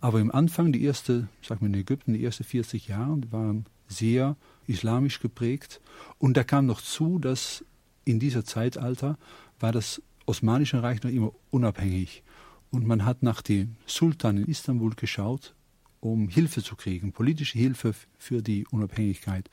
Aber 0.00 0.18
im 0.18 0.32
Anfang, 0.32 0.72
die 0.72 0.82
erste, 0.82 1.28
sag 1.40 1.60
mal 1.60 1.68
in 1.68 1.74
Ägypten, 1.74 2.14
die 2.14 2.24
ersten 2.24 2.42
40 2.42 2.88
Jahre 2.88 3.20
waren 3.30 3.66
sehr 3.86 4.36
islamisch 4.66 5.20
geprägt. 5.20 5.80
Und 6.18 6.36
da 6.36 6.42
kam 6.42 6.66
noch 6.66 6.80
zu, 6.80 7.20
dass 7.20 7.64
in 8.04 8.18
dieser 8.18 8.44
Zeitalter 8.44 9.18
war 9.60 9.72
das 9.72 10.02
Osmanische 10.26 10.82
Reich 10.82 11.02
noch 11.02 11.10
immer 11.10 11.32
unabhängig. 11.50 12.24
Und 12.70 12.86
man 12.86 13.04
hat 13.04 13.22
nach 13.22 13.40
dem 13.40 13.76
Sultan 13.86 14.38
in 14.38 14.46
Istanbul 14.46 14.94
geschaut, 14.94 15.54
um 16.00 16.28
Hilfe 16.28 16.62
zu 16.62 16.76
kriegen, 16.76 17.12
politische 17.12 17.58
Hilfe 17.58 17.94
für 18.18 18.42
die 18.42 18.66
Unabhängigkeit. 18.68 19.48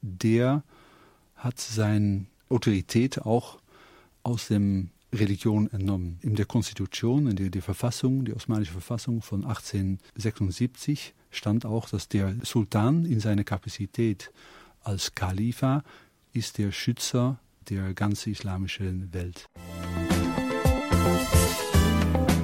Der 0.00 0.62
hat 1.36 1.58
seine 1.58 2.26
Autorität 2.48 3.22
auch 3.22 3.58
aus 4.28 4.48
dem 4.48 4.90
Religion 5.12 5.70
entnommen. 5.72 6.18
In 6.20 6.34
der 6.34 6.44
Konstitution, 6.44 7.28
in 7.28 7.36
der, 7.36 7.48
der 7.48 7.62
Verfassung, 7.62 8.26
die 8.26 8.34
osmanische 8.34 8.72
Verfassung 8.72 9.22
von 9.22 9.44
1876 9.44 11.14
stand 11.30 11.64
auch, 11.64 11.88
dass 11.88 12.08
der 12.08 12.34
Sultan 12.42 13.06
in 13.06 13.20
seiner 13.20 13.44
Kapazität 13.44 14.30
als 14.82 15.14
Khalifa 15.14 15.82
ist 16.32 16.58
der 16.58 16.72
Schützer 16.72 17.40
der 17.70 17.94
ganzen 17.94 18.32
islamischen 18.32 19.12
Welt. 19.14 19.46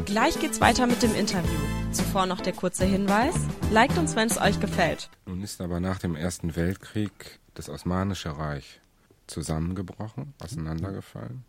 Gleich 0.06 0.38
geht's 0.40 0.60
weiter 0.60 0.86
mit 0.86 1.02
dem 1.02 1.14
Interview. 1.14 1.58
Zuvor 1.92 2.26
noch 2.26 2.40
der 2.40 2.54
kurze 2.54 2.84
Hinweis. 2.84 3.34
Liked 3.70 3.98
uns, 3.98 4.16
wenn 4.16 4.28
es 4.28 4.38
euch 4.38 4.58
gefällt. 4.58 5.10
Nun 5.26 5.42
ist 5.42 5.60
aber 5.60 5.80
nach 5.80 5.98
dem 5.98 6.16
Ersten 6.16 6.56
Weltkrieg 6.56 7.40
das 7.54 7.68
Osmanische 7.68 8.36
Reich 8.36 8.80
zusammengebrochen, 9.26 10.34
auseinandergefallen. 10.38 11.44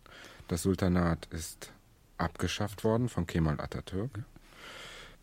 Das 0.48 0.62
Sultanat 0.62 1.26
ist 1.30 1.72
abgeschafft 2.18 2.84
worden 2.84 3.08
von 3.08 3.26
Kemal 3.26 3.60
Atatürk. 3.60 4.24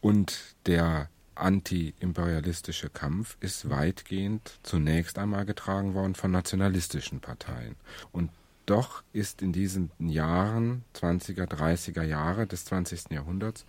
Und 0.02 0.56
der 0.66 1.10
anti-imperialistische 1.36 2.89
Kampf 2.89 3.38
ist 3.39 3.70
weitgehend 3.70 4.60
zunächst 4.63 5.18
einmal 5.18 5.46
getragen 5.46 5.94
worden 5.94 6.16
von 6.16 6.32
nationalistischen 6.32 7.22
Parteien. 7.22 7.76
Und 8.12 8.32
doch 8.66 9.04
ist 9.13 9.42
in 9.42 9.52
diesen 9.52 9.92
Jahren, 10.00 10.84
20er, 10.96 11.46
30er 11.46 12.04
Jahre 12.04 12.48
des 12.48 12.66
20. 12.66 13.12
Jahrhunderts, 13.12 13.66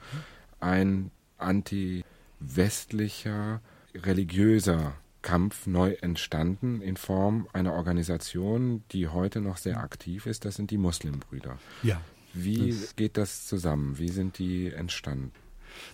ein 0.60 1.10
anti-westlicher, 1.38 3.60
religiöser 3.94 4.94
Kampf 5.24 5.66
neu 5.66 5.94
entstanden 6.02 6.80
in 6.82 6.96
Form 6.96 7.48
einer 7.52 7.72
Organisation, 7.72 8.84
die 8.92 9.08
heute 9.08 9.40
noch 9.40 9.56
sehr 9.56 9.78
aktiv 9.78 10.26
ist. 10.26 10.44
Das 10.44 10.54
sind 10.54 10.70
die 10.70 10.76
Muslimbrüder. 10.76 11.58
Ja. 11.82 12.00
Wie 12.34 12.76
geht 12.94 13.16
das 13.16 13.46
zusammen? 13.46 13.98
Wie 13.98 14.10
sind 14.10 14.38
die 14.38 14.70
entstanden? 14.70 15.32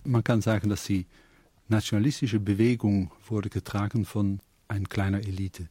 Man 0.03 0.23
kann 0.23 0.41
sagen, 0.41 0.69
dass 0.69 0.83
die 0.83 1.07
nationalistische 1.69 2.39
Bewegung 2.39 3.11
wurde 3.27 3.49
getragen 3.49 4.05
von 4.05 4.41
einer 4.67 4.87
kleinen 4.87 5.23
Elite. 5.23 5.69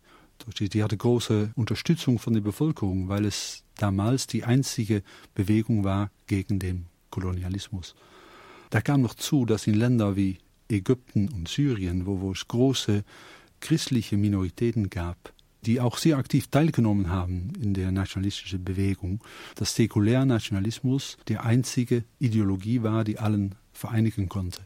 Die 0.59 0.83
hatte 0.83 0.97
große 0.97 1.51
Unterstützung 1.55 2.19
von 2.19 2.33
der 2.33 2.41
Bevölkerung, 2.41 3.09
weil 3.09 3.27
es 3.27 3.63
damals 3.77 4.27
die 4.27 4.45
einzige 4.45 5.03
Bewegung 5.35 5.85
war 5.85 6.11
gegen 6.27 6.59
den 6.59 6.87
Kolonialismus. 7.11 7.95
Da 8.71 8.81
kam 8.81 9.03
noch 9.03 9.15
zu, 9.15 9.45
dass 9.45 9.67
in 9.67 9.75
Ländern 9.75 10.17
wie 10.17 10.39
Ägypten 10.71 11.29
und 11.29 11.49
Syrien, 11.49 12.07
wo, 12.07 12.21
wo 12.21 12.33
es 12.33 12.47
große 12.49 13.05
christliche 13.61 14.17
Minoritäten 14.17 14.91
gab, 14.91 15.33
die 15.67 15.81
auch 15.81 15.99
sehr 15.99 16.17
aktiv 16.17 16.49
teilgenommen 16.49 17.11
haben 17.11 17.53
in 17.61 17.75
der 17.75 17.93
nationalistischen 17.93 18.65
Bewegung, 18.65 19.23
dass 19.55 19.75
säkulärer 19.75 20.25
Nationalismus 20.25 21.19
die 21.29 21.39
einzige 21.39 22.05
Ideologie 22.19 22.83
war, 22.83 23.05
die 23.05 23.19
allen 23.19 23.55
vereinigen 23.73 24.29
konnte. 24.29 24.63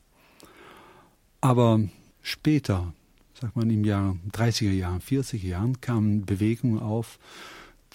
Aber 1.41 1.81
später, 2.23 2.95
sagt 3.39 3.57
man 3.57 3.71
im 3.71 3.85
Jahr 3.85 4.17
30er 4.33 4.73
Jahren, 4.73 5.01
40er 5.01 5.47
Jahren, 5.47 5.81
kamen 5.81 6.25
Bewegungen 6.25 6.79
auf, 6.79 7.19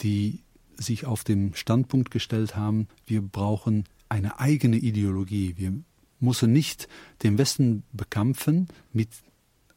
die 0.01 0.41
sich 0.75 1.05
auf 1.05 1.23
den 1.23 1.53
Standpunkt 1.55 2.11
gestellt 2.11 2.55
haben, 2.55 2.87
wir 3.05 3.21
brauchen 3.21 3.85
eine 4.07 4.39
eigene 4.39 4.77
Ideologie. 4.77 5.55
Wir 5.57 5.73
müssen 6.19 6.51
nicht 6.51 6.87
den 7.23 7.37
Westen 7.37 7.83
bekämpfen 7.91 8.67
mit 8.93 9.09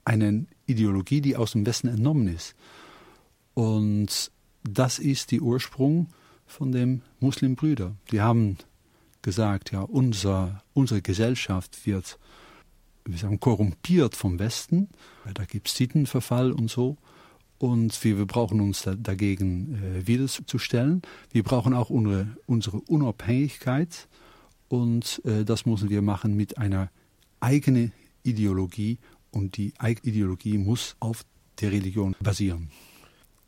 einer 0.04 0.44
Ideologie, 0.66 1.20
die 1.20 1.36
aus 1.36 1.52
dem 1.52 1.66
Westen 1.66 1.88
entnommen 1.88 2.28
ist. 2.28 2.54
Und 3.54 4.30
das 4.64 4.98
ist 4.98 5.32
der 5.32 5.42
Ursprung 5.42 6.08
von 6.46 6.72
den 6.72 7.02
Muslimbrüdern. 7.20 7.98
Die 8.10 8.20
haben 8.20 8.58
gesagt, 9.22 9.72
ja, 9.72 9.82
unser, 9.82 10.62
unsere 10.74 11.02
Gesellschaft 11.02 11.86
wird 11.86 12.18
wir 13.04 13.18
sagen, 13.18 13.40
korrumpiert 13.40 14.16
vom 14.16 14.38
Westen. 14.38 14.88
Da 15.34 15.44
gibt 15.44 15.68
es 15.68 15.76
Sittenverfall 15.76 16.52
und 16.52 16.70
so. 16.70 16.96
Und 17.58 18.02
wir, 18.04 18.18
wir 18.18 18.26
brauchen 18.26 18.60
uns 18.60 18.82
da, 18.82 18.94
dagegen 18.94 19.74
äh, 19.74 20.06
wiederzustellen. 20.06 21.02
Wir 21.30 21.42
brauchen 21.42 21.74
auch 21.74 21.90
unsere, 21.90 22.36
unsere 22.46 22.80
Unabhängigkeit. 22.80 24.08
Und 24.68 25.20
äh, 25.24 25.44
das 25.44 25.66
müssen 25.66 25.90
wir 25.90 26.02
machen 26.02 26.36
mit 26.36 26.58
einer 26.58 26.90
eigenen 27.40 27.92
Ideologie 28.24 28.98
und 29.32 29.56
die 29.56 29.74
Ideologie 29.82 30.58
muss 30.58 30.96
auf 31.00 31.24
der 31.60 31.72
Religion 31.72 32.14
basieren. 32.20 32.70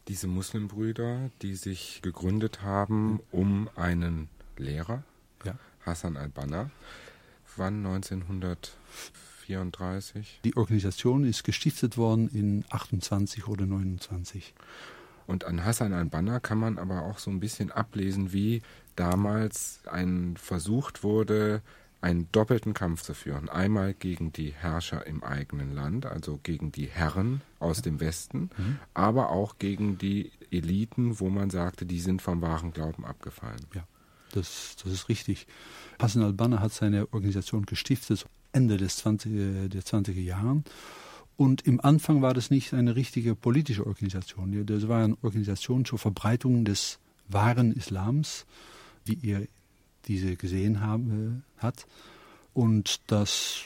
Diese 0.09 0.27
Muslimbrüder, 0.27 1.31
die 1.41 1.55
sich 1.55 2.01
gegründet 2.03 2.63
haben 2.63 3.21
um 3.31 3.71
einen 3.77 4.29
Lehrer, 4.59 5.05
ja. 5.45 5.57
Hassan 5.81 6.17
al-Banna, 6.17 6.71
wann 7.57 7.87
1904 7.87 8.73
34? 9.45 10.41
Die 10.45 10.57
Organisation 10.57 11.25
ist 11.25 11.45
gestiftet 11.45 11.97
worden 11.97 12.29
in 12.29 12.65
28 12.71 13.47
oder 13.47 13.67
29. 13.67 14.55
Und 15.27 15.45
an 15.45 15.65
Hassan 15.65 15.93
al-Banna 15.93 16.41
kann 16.41 16.59
man 16.59 16.79
aber 16.79 17.03
auch 17.03 17.19
so 17.19 17.31
ein 17.31 17.41
bisschen 17.41 17.71
ablesen, 17.71 18.33
wie 18.33 18.63
damals 18.97 19.81
ein 19.87 20.37
versucht 20.37 21.03
wurde, 21.03 21.63
einen 22.05 22.31
doppelten 22.33 22.75
Kampf 22.75 23.03
zu 23.03 23.15
führen. 23.15 23.49
Einmal 23.49 23.95
gegen 23.95 24.31
die 24.31 24.53
Herrscher 24.53 25.07
im 25.07 25.25
eigenen 25.25 25.75
Land, 25.75 26.05
also 26.05 26.39
gegen 26.43 26.71
die 26.71 26.87
Herren 26.87 27.41
aus 27.59 27.81
dem 27.81 27.99
Westen, 27.99 28.51
mhm. 28.59 28.79
aber 28.93 29.31
auch 29.31 29.59
gegen 29.59 29.97
die 29.97 30.31
Eliten, 30.51 31.19
wo 31.19 31.31
man 31.31 31.49
sagte, 31.49 31.87
die 31.87 32.01
sind 32.01 32.21
vom 32.21 32.43
wahren 32.43 32.75
Glauben 32.75 33.07
abgefallen. 33.07 33.65
Ja, 33.75 33.85
das, 34.33 34.77
das 34.85 34.93
ist 34.93 35.09
richtig. 35.09 35.47
Hassan 35.99 36.23
al-Banna 36.23 36.61
hat 36.61 36.75
seine 36.75 37.11
Organisation 37.15 37.65
gestiftet 37.65 38.27
Ende 38.53 38.77
des 38.77 38.99
20, 38.99 39.33
äh, 39.33 39.69
der 39.69 39.83
20er 39.83 40.21
Jahren. 40.21 40.65
Und 41.39 41.67
im 41.67 41.81
Anfang 41.81 42.21
war 42.21 42.35
das 42.35 42.51
nicht 42.51 42.75
eine 42.75 42.97
richtige 42.97 43.35
politische 43.35 43.87
Organisation. 43.87 44.67
Das 44.67 44.89
war 44.89 45.03
eine 45.03 45.17
Organisation 45.23 45.87
zur 45.87 45.99
Verbreitung 45.99 46.67
des 46.67 46.99
wahren 47.29 47.73
Islams, 47.73 48.45
wie 49.07 49.15
ihr 49.15 49.49
diese 50.07 50.37
gesehen 50.37 50.81
haben, 50.81 51.45
äh, 51.59 51.63
hat. 51.63 51.87
Und 52.53 53.01
das, 53.09 53.63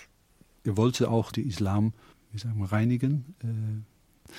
er 0.64 0.76
wollte 0.76 1.10
auch 1.10 1.32
den 1.32 1.48
Islam, 1.48 1.92
wie 2.32 2.38
sagen 2.38 2.64
reinigen. 2.64 3.34
Äh, 3.42 4.32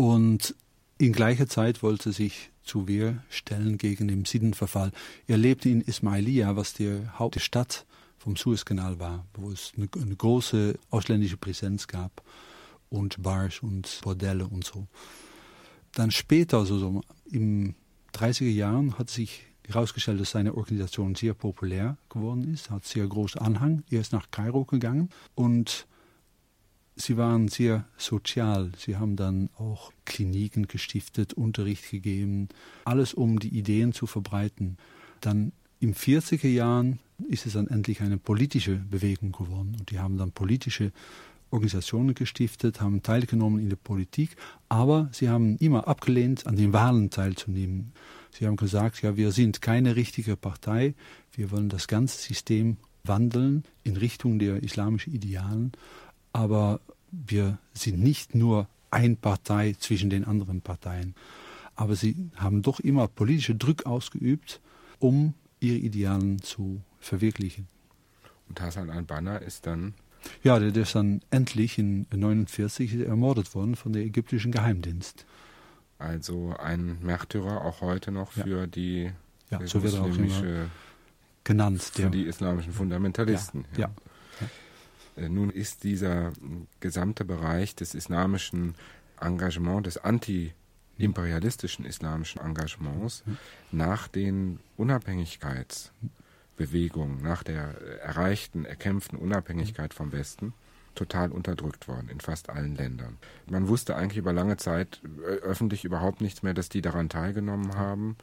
und 0.00 0.54
in 0.98 1.12
gleicher 1.12 1.48
Zeit 1.48 1.82
wollte 1.82 2.10
er 2.10 2.12
sich 2.12 2.50
zu 2.62 2.88
Wehr 2.88 3.22
stellen 3.28 3.78
gegen 3.78 4.08
den 4.08 4.24
Siddenverfall. 4.24 4.92
Er 5.26 5.36
lebte 5.36 5.68
in 5.68 5.80
Ismailia, 5.80 6.56
was 6.56 6.74
die 6.74 7.02
Hauptstadt 7.14 7.86
vom 8.18 8.36
Suezkanal 8.36 8.98
war, 8.98 9.24
wo 9.34 9.50
es 9.50 9.72
eine, 9.76 9.88
eine 10.00 10.16
große 10.16 10.78
ausländische 10.90 11.36
Präsenz 11.36 11.86
gab 11.86 12.22
und 12.88 13.22
Bars 13.22 13.62
und 13.62 14.00
Bordelle 14.02 14.46
und 14.46 14.64
so. 14.64 14.86
Dann 15.92 16.10
später, 16.10 16.58
also 16.58 16.78
so 16.78 17.00
im 17.30 17.74
30er 18.14 18.50
Jahren, 18.50 18.98
hat 18.98 19.10
sich 19.10 19.44
herausgestellt, 19.68 20.20
dass 20.20 20.30
seine 20.30 20.54
Organisation 20.54 21.14
sehr 21.14 21.34
populär 21.34 21.96
geworden 22.08 22.52
ist, 22.52 22.70
hat 22.70 22.84
sehr 22.84 23.06
großen 23.06 23.40
Anhang. 23.40 23.82
Er 23.90 24.00
ist 24.00 24.12
nach 24.12 24.30
Kairo 24.30 24.64
gegangen 24.64 25.10
und 25.34 25.86
sie 26.96 27.16
waren 27.16 27.48
sehr 27.48 27.84
sozial. 27.96 28.72
Sie 28.76 28.96
haben 28.96 29.16
dann 29.16 29.50
auch 29.58 29.92
Kliniken 30.04 30.66
gestiftet, 30.66 31.34
Unterricht 31.34 31.90
gegeben, 31.90 32.48
alles 32.84 33.14
um 33.14 33.38
die 33.38 33.56
Ideen 33.56 33.92
zu 33.92 34.06
verbreiten. 34.06 34.78
Dann 35.20 35.52
im 35.80 35.94
40er 35.94 36.48
Jahren 36.48 36.98
ist 37.28 37.46
es 37.46 37.54
dann 37.54 37.68
endlich 37.68 38.00
eine 38.00 38.18
politische 38.18 38.76
Bewegung 38.76 39.32
geworden 39.32 39.76
und 39.78 39.90
die 39.90 39.98
haben 39.98 40.16
dann 40.16 40.32
politische 40.32 40.92
Organisationen 41.50 42.14
gestiftet, 42.14 42.80
haben 42.80 43.02
teilgenommen 43.02 43.60
in 43.60 43.68
der 43.68 43.76
Politik, 43.76 44.36
aber 44.68 45.08
sie 45.12 45.28
haben 45.28 45.56
immer 45.58 45.86
abgelehnt, 45.86 46.46
an 46.46 46.56
den 46.56 46.72
Wahlen 46.72 47.10
teilzunehmen. 47.10 47.92
Sie 48.36 48.46
haben 48.46 48.56
gesagt, 48.56 49.00
ja, 49.00 49.16
wir 49.16 49.32
sind 49.32 49.62
keine 49.62 49.96
richtige 49.96 50.36
Partei, 50.36 50.94
wir 51.32 51.50
wollen 51.50 51.70
das 51.70 51.88
ganze 51.88 52.18
System 52.18 52.76
wandeln 53.02 53.64
in 53.82 53.96
Richtung 53.96 54.38
der 54.38 54.62
islamischen 54.62 55.14
Idealen, 55.14 55.72
aber 56.34 56.80
wir 57.10 57.58
sind 57.72 57.98
nicht 57.98 58.34
nur 58.34 58.68
eine 58.90 59.16
Partei 59.16 59.74
zwischen 59.78 60.10
den 60.10 60.24
anderen 60.24 60.60
Parteien. 60.60 61.14
Aber 61.76 61.96
sie 61.96 62.30
haben 62.36 62.60
doch 62.60 62.78
immer 62.78 63.08
politische 63.08 63.54
Druck 63.54 63.86
ausgeübt, 63.86 64.60
um 64.98 65.32
ihre 65.60 65.76
Idealen 65.76 66.42
zu 66.42 66.82
verwirklichen. 67.00 67.68
Und 68.50 68.60
Hassan 68.60 68.90
al-Banna 68.90 69.38
ist 69.38 69.66
dann 69.66 69.94
ja, 70.42 70.58
der 70.58 70.74
ist 70.74 70.94
dann 70.94 71.20
endlich 71.30 71.78
in 71.78 72.06
1949 72.12 73.06
ermordet 73.06 73.54
worden 73.54 73.76
von 73.76 73.92
der 73.92 74.02
ägyptischen 74.02 74.50
Geheimdienst. 74.50 75.24
Also 75.98 76.54
ein 76.58 76.98
Märtyrer 77.02 77.64
auch 77.64 77.80
heute 77.80 78.12
noch 78.12 78.32
für 78.32 78.60
ja. 78.60 78.66
die 78.66 79.12
ja, 79.50 79.66
so 79.66 79.82
wird 79.82 79.94
auch 79.94 80.06
immer 80.06 80.68
genannt. 81.44 81.82
Für 81.82 82.02
der, 82.02 82.10
die 82.10 82.24
islamischen 82.24 82.72
Fundamentalisten. 82.72 83.64
Ja, 83.76 83.88
ja. 83.88 83.90
Äh, 85.16 85.28
nun 85.28 85.50
ist 85.50 85.84
dieser 85.84 86.32
gesamte 86.80 87.24
Bereich 87.24 87.74
des 87.74 87.94
islamischen 87.94 88.74
Engagements, 89.20 89.84
des 89.84 89.98
anti-imperialistischen 89.98 91.84
islamischen 91.86 92.40
Engagements 92.40 93.22
nach 93.72 94.06
den 94.08 94.60
Unabhängigkeitsbewegungen, 94.76 97.22
nach 97.22 97.42
der 97.42 97.80
erreichten, 98.02 98.66
erkämpften 98.66 99.18
Unabhängigkeit 99.18 99.94
vom 99.94 100.12
Westen 100.12 100.52
total 100.96 101.30
unterdrückt 101.30 101.88
worden 101.88 102.08
in 102.08 102.20
fast 102.20 102.50
allen 102.50 102.74
Ländern. 102.74 103.18
Man 103.48 103.68
wusste 103.68 103.96
eigentlich 103.96 104.18
über 104.18 104.32
lange 104.32 104.56
Zeit 104.56 105.00
äh, 105.22 105.36
öffentlich 105.42 105.84
überhaupt 105.84 106.20
nichts 106.20 106.42
mehr, 106.42 106.54
dass 106.54 106.68
die 106.68 106.82
daran 106.82 107.08
teilgenommen 107.08 107.76
haben. 107.76 108.16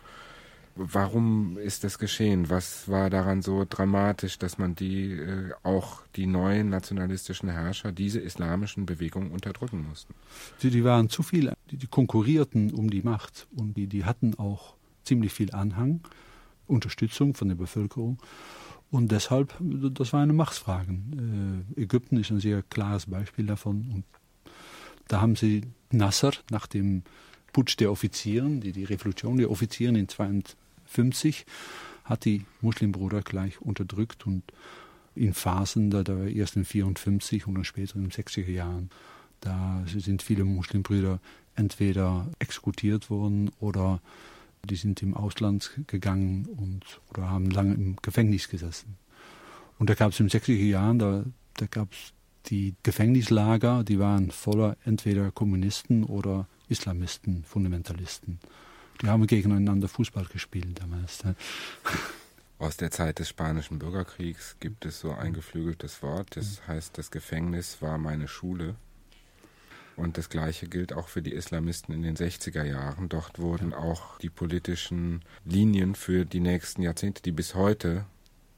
Warum 0.75 1.59
ist 1.59 1.83
das 1.83 1.99
geschehen? 1.99 2.49
Was 2.49 2.89
war 2.89 3.11
daran 3.11 3.43
so 3.43 3.63
dramatisch, 3.69 4.39
dass 4.39 4.57
man 4.57 4.73
die 4.73 5.11
äh, 5.11 5.51
auch 5.61 6.01
die 6.15 6.25
neuen 6.25 6.69
nationalistischen 6.69 7.49
Herrscher 7.49 7.91
diese 7.91 8.19
islamischen 8.19 8.87
Bewegungen 8.87 9.31
unterdrücken 9.31 9.85
mussten? 9.87 10.15
Die, 10.63 10.71
die 10.71 10.83
waren 10.83 11.09
zu 11.09 11.21
viel, 11.21 11.53
die, 11.69 11.77
die 11.77 11.87
konkurrierten 11.87 12.73
um 12.73 12.89
die 12.89 13.03
Macht 13.03 13.47
und 13.55 13.77
die, 13.77 13.85
die 13.85 14.03
hatten 14.03 14.33
auch 14.39 14.73
ziemlich 15.03 15.31
viel 15.31 15.53
Anhang, 15.53 16.01
Unterstützung 16.65 17.35
von 17.35 17.49
der 17.49 17.55
Bevölkerung. 17.55 18.17
Und 18.93 19.11
deshalb, 19.11 19.55
das 19.59 20.13
war 20.13 20.21
eine 20.21 20.33
Machtfrage. 20.33 20.91
Äh, 20.91 21.81
Ägypten 21.81 22.15
ist 22.17 22.29
ein 22.29 22.39
sehr 22.39 22.61
klares 22.61 23.07
Beispiel 23.07 23.47
davon. 23.47 23.89
Und 23.91 24.03
da 25.07 25.19
haben 25.19 25.35
sie 25.35 25.63
Nasser 25.89 26.33
nach 26.51 26.67
dem 26.67 27.01
Putsch 27.53 27.75
der 27.79 27.91
Offizieren, 27.91 28.61
die, 28.61 28.71
die 28.71 28.83
Revolution 28.83 29.37
der 29.37 29.49
Offizieren 29.49 29.95
in 29.95 30.03
1952, 30.03 31.47
hat 32.03 32.23
die 32.25 32.45
Muslimbruder 32.61 33.23
gleich 33.23 33.59
unterdrückt 33.59 34.27
und 34.27 34.43
in 35.15 35.33
Phasen, 35.33 35.89
da, 35.89 36.03
da 36.03 36.25
erst 36.25 36.55
in 36.55 36.63
54 36.63 37.47
und 37.47 37.55
dann 37.55 37.65
später 37.65 37.95
in 37.95 38.03
den 38.03 38.11
60er 38.11 38.47
Jahren, 38.47 38.91
da 39.39 39.83
sind 39.87 40.21
viele 40.21 40.43
Muslimbrüder 40.43 41.19
entweder 41.55 42.27
exekutiert 42.37 43.09
worden 43.09 43.49
oder 43.59 44.01
die 44.65 44.75
sind 44.75 45.01
im 45.01 45.13
Ausland 45.13 45.71
gegangen 45.87 46.45
und 46.45 47.01
oder 47.09 47.29
haben 47.29 47.49
lange 47.49 47.73
im 47.73 47.95
Gefängnis 48.01 48.49
gesessen. 48.49 48.97
Und 49.79 49.89
da 49.89 49.95
gab 49.95 50.11
es 50.11 50.19
in 50.19 50.27
den 50.27 50.39
60er 50.39 50.53
Jahren, 50.53 50.99
da, 50.99 51.25
da 51.55 51.65
gab 51.65 51.91
es 51.91 52.13
die 52.45 52.75
Gefängnislager, 52.83 53.83
die 53.83 53.99
waren 53.99 54.31
voller 54.31 54.77
entweder 54.85 55.31
Kommunisten 55.31 56.03
oder 56.03 56.47
Islamisten, 56.69 57.43
Fundamentalisten. 57.45 58.39
Die 59.01 59.07
haben 59.07 59.27
gegeneinander 59.27 59.87
Fußball 59.87 60.25
gespielt 60.25 60.79
damals. 60.81 61.23
Aus 62.59 62.77
der 62.77 62.91
Zeit 62.91 63.19
des 63.19 63.29
Spanischen 63.29 63.79
Bürgerkriegs 63.79 64.55
gibt 64.59 64.85
es 64.85 64.99
so 64.99 65.11
ein 65.11 65.33
geflügeltes 65.33 66.01
Wort, 66.01 66.37
das 66.37 66.65
heißt, 66.67 66.97
das 66.97 67.11
Gefängnis 67.11 67.81
war 67.81 67.97
meine 67.97 68.27
Schule. 68.27 68.75
Und 69.95 70.17
das 70.17 70.29
Gleiche 70.29 70.67
gilt 70.67 70.93
auch 70.93 71.07
für 71.07 71.21
die 71.21 71.33
Islamisten 71.33 71.93
in 71.93 72.01
den 72.01 72.15
60er 72.15 72.63
Jahren. 72.63 73.09
Dort 73.09 73.39
wurden 73.39 73.73
auch 73.73 74.17
die 74.19 74.29
politischen 74.29 75.23
Linien 75.45 75.95
für 75.95 76.25
die 76.25 76.39
nächsten 76.39 76.81
Jahrzehnte, 76.81 77.21
die 77.21 77.31
bis 77.31 77.55
heute 77.55 78.05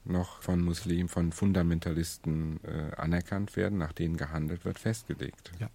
noch 0.04 0.40
von 0.42 0.62
Muslimen, 0.62 1.08
von 1.08 1.32
Fundamentalisten 1.32 2.60
äh, 2.64 2.94
anerkannt 2.96 3.56
werden, 3.56 3.78
nach 3.78 3.92
denen 3.92 4.16
gehandelt 4.16 4.64
wird, 4.64 4.78
festgelegt. 4.78 5.52
Ja. 5.58 5.68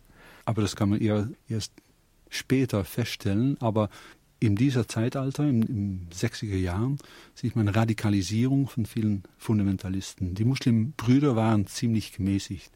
Aber 0.46 0.62
das 0.62 0.76
kann 0.76 0.90
man 0.90 1.00
eher 1.00 1.30
erst 1.48 1.74
später 2.30 2.84
feststellen. 2.84 3.58
Aber 3.60 3.90
in 4.40 4.56
dieser 4.56 4.88
Zeitalter, 4.88 5.44
in 5.44 5.62
den 5.62 6.08
60er 6.12 6.56
Jahren, 6.56 6.98
sieht 7.36 7.56
man 7.56 7.68
Radikalisierung 7.68 8.68
von 8.68 8.86
vielen 8.86 9.24
Fundamentalisten. 9.38 10.34
Die 10.34 10.46
Muslimbrüder 10.46 11.36
waren 11.36 11.68
ziemlich 11.68 12.14
gemäßigt. 12.14 12.72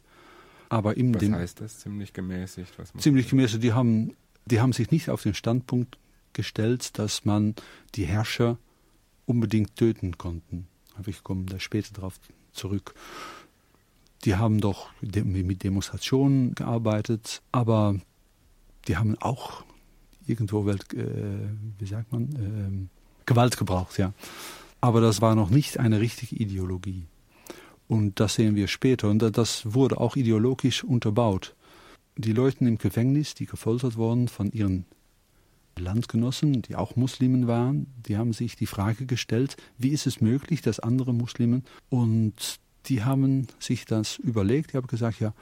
Aber 0.68 0.96
im 0.96 1.14
Was 1.14 1.20
den, 1.20 1.34
heißt 1.34 1.60
das, 1.60 1.80
ziemlich 1.80 2.12
gemäßigt? 2.12 2.72
ziemlich 2.98 3.28
gemäßigt, 3.28 3.62
die 3.62 3.72
haben, 3.72 4.14
die 4.46 4.60
haben 4.60 4.72
sich 4.72 4.90
nicht 4.90 5.10
auf 5.10 5.22
den 5.22 5.34
Standpunkt 5.34 5.98
gestellt, 6.32 6.98
dass 6.98 7.24
man 7.24 7.54
die 7.94 8.04
Herrscher 8.04 8.58
unbedingt 9.26 9.76
töten 9.76 10.18
konnten. 10.18 10.66
Aber 10.96 11.08
ich 11.08 11.22
komme 11.22 11.46
da 11.46 11.58
später 11.58 11.92
darauf 11.94 12.18
zurück. 12.52 12.94
Die 14.24 14.36
haben 14.36 14.60
doch 14.60 14.88
mit 15.00 15.62
Demonstrationen 15.62 16.54
gearbeitet, 16.54 17.42
aber 17.52 17.96
die 18.88 18.96
haben 18.96 19.16
auch 19.20 19.64
irgendwo, 20.26 20.66
Welt, 20.66 20.92
äh, 20.94 21.06
wie 21.78 21.86
sagt 21.86 22.12
man, 22.12 22.32
äh, 22.32 23.26
Gewalt 23.26 23.56
gebraucht, 23.56 23.98
ja. 23.98 24.12
Aber 24.80 25.00
das 25.00 25.20
war 25.20 25.34
noch 25.34 25.50
nicht 25.50 25.78
eine 25.78 26.00
richtige 26.00 26.36
Ideologie. 26.36 27.06
Und 27.88 28.18
das 28.20 28.34
sehen 28.34 28.56
wir 28.56 28.68
später. 28.68 29.08
Und 29.08 29.20
das 29.20 29.74
wurde 29.74 30.00
auch 30.00 30.16
ideologisch 30.16 30.82
unterbaut. 30.84 31.54
Die 32.16 32.32
Leute 32.32 32.64
im 32.64 32.78
Gefängnis, 32.78 33.34
die 33.34 33.46
gefoltert 33.46 33.96
wurden 33.96 34.28
von 34.28 34.50
ihren 34.50 34.86
Landgenossen, 35.78 36.62
die 36.62 36.76
auch 36.76 36.96
Muslimen 36.96 37.46
waren, 37.46 37.86
die 38.06 38.16
haben 38.16 38.32
sich 38.32 38.56
die 38.56 38.66
Frage 38.66 39.04
gestellt, 39.04 39.56
wie 39.76 39.90
ist 39.90 40.06
es 40.06 40.20
möglich, 40.22 40.62
dass 40.62 40.80
andere 40.80 41.12
Muslimen 41.12 41.64
und 41.90 42.58
die 42.86 43.04
haben 43.04 43.48
sich 43.58 43.84
das 43.84 44.16
überlegt, 44.16 44.72
die 44.72 44.78
haben 44.78 44.86
gesagt, 44.86 45.20
ja, 45.20 45.34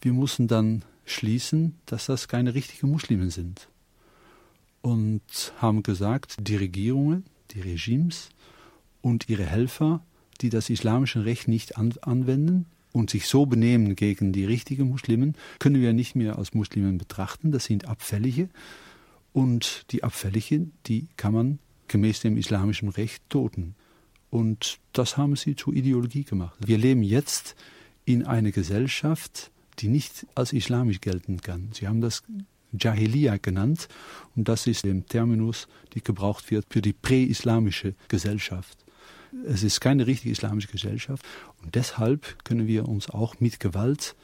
wir 0.00 0.12
müssen 0.12 0.46
dann 0.46 0.84
schließen, 1.04 1.74
dass 1.86 2.06
das 2.06 2.28
keine 2.28 2.54
richtigen 2.54 2.90
Muslime 2.90 3.30
sind. 3.30 3.68
Und 4.82 5.22
haben 5.58 5.82
gesagt, 5.82 6.36
die 6.38 6.56
Regierungen, 6.56 7.24
die 7.52 7.60
Regimes 7.60 8.28
und 9.00 9.28
ihre 9.28 9.44
Helfer, 9.44 10.04
die 10.38 10.50
das 10.50 10.70
islamische 10.70 11.24
Recht 11.24 11.48
nicht 11.48 11.76
an 11.76 11.94
anwenden 12.02 12.66
und 12.92 13.10
sich 13.10 13.26
so 13.26 13.46
benehmen 13.46 13.96
gegen 13.96 14.32
die 14.32 14.44
richtigen 14.44 14.88
Muslimen, 14.88 15.36
können 15.58 15.80
wir 15.80 15.92
nicht 15.92 16.16
mehr 16.16 16.38
als 16.38 16.54
Muslimen 16.54 16.98
betrachten. 16.98 17.52
Das 17.52 17.64
sind 17.64 17.86
Abfällige. 17.86 18.48
Und 19.32 19.84
die 19.90 20.02
Abfälligen, 20.02 20.72
die 20.86 21.08
kann 21.16 21.34
man 21.34 21.58
gemäß 21.88 22.20
dem 22.20 22.36
islamischen 22.36 22.88
Recht 22.88 23.22
toten. 23.28 23.74
Und 24.30 24.78
das 24.92 25.16
haben 25.16 25.36
sie 25.36 25.56
zur 25.56 25.74
Ideologie 25.74 26.24
gemacht. 26.24 26.56
Wir 26.64 26.78
leben 26.78 27.02
jetzt 27.02 27.54
in 28.06 28.24
einer 28.24 28.50
Gesellschaft, 28.50 29.50
die 29.78 29.88
nicht 29.88 30.26
als 30.34 30.52
islamisch 30.52 31.00
gelten 31.00 31.40
kann. 31.40 31.70
Sie 31.72 31.86
haben 31.86 32.00
das 32.00 32.22
Jahiliya 32.72 33.36
genannt 33.36 33.88
und 34.34 34.48
das 34.48 34.66
ist 34.66 34.84
der 34.84 35.04
Terminus, 35.06 35.68
der 35.94 36.02
gebraucht 36.02 36.50
wird 36.50 36.66
für 36.70 36.82
die 36.82 36.92
präislamische 36.92 37.94
Gesellschaft. 38.08 38.85
Es 39.46 39.62
ist 39.62 39.80
keine 39.80 40.06
richtige 40.06 40.32
islamische 40.32 40.68
Gesellschaft 40.68 41.24
und 41.62 41.74
deshalb 41.74 42.44
können 42.44 42.66
wir 42.66 42.88
uns 42.88 43.10
auch 43.10 43.40
mit 43.40 43.60
Gewalt 43.60 44.14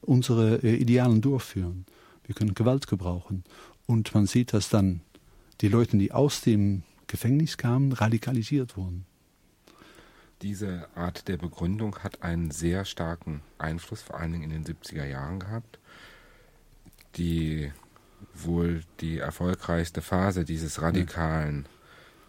unsere 0.00 0.56
äh, 0.62 0.74
Idealen 0.74 1.20
durchführen. 1.20 1.86
Wir 2.24 2.34
können 2.34 2.54
Gewalt 2.54 2.86
gebrauchen 2.86 3.44
und 3.86 4.14
man 4.14 4.26
sieht, 4.26 4.52
dass 4.52 4.68
dann 4.68 5.00
die 5.60 5.68
Leute, 5.68 5.96
die 5.96 6.12
aus 6.12 6.40
dem 6.40 6.82
Gefängnis 7.06 7.56
kamen, 7.56 7.92
radikalisiert 7.92 8.76
wurden. 8.76 9.06
Diese 10.42 10.88
Art 10.96 11.28
der 11.28 11.36
Begründung 11.36 11.96
hat 12.00 12.22
einen 12.22 12.50
sehr 12.50 12.84
starken 12.84 13.42
Einfluss, 13.58 14.02
vor 14.02 14.18
allen 14.18 14.32
Dingen 14.32 14.50
in 14.50 14.64
den 14.64 14.76
70er 14.76 15.04
Jahren 15.04 15.38
gehabt. 15.38 15.78
Die 17.16 17.70
wohl 18.34 18.82
die 19.00 19.18
erfolgreichste 19.18 20.00
Phase 20.02 20.44
dieses 20.44 20.80
radikalen 20.80 21.66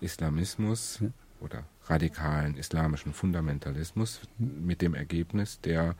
Islamismus 0.01 0.99
ja. 0.99 1.07
Oder 1.43 1.65
radikalen 1.85 2.55
islamischen 2.55 3.13
Fundamentalismus 3.13 4.21
mit 4.37 4.81
dem 4.81 4.93
Ergebnis 4.93 5.59
der 5.61 5.95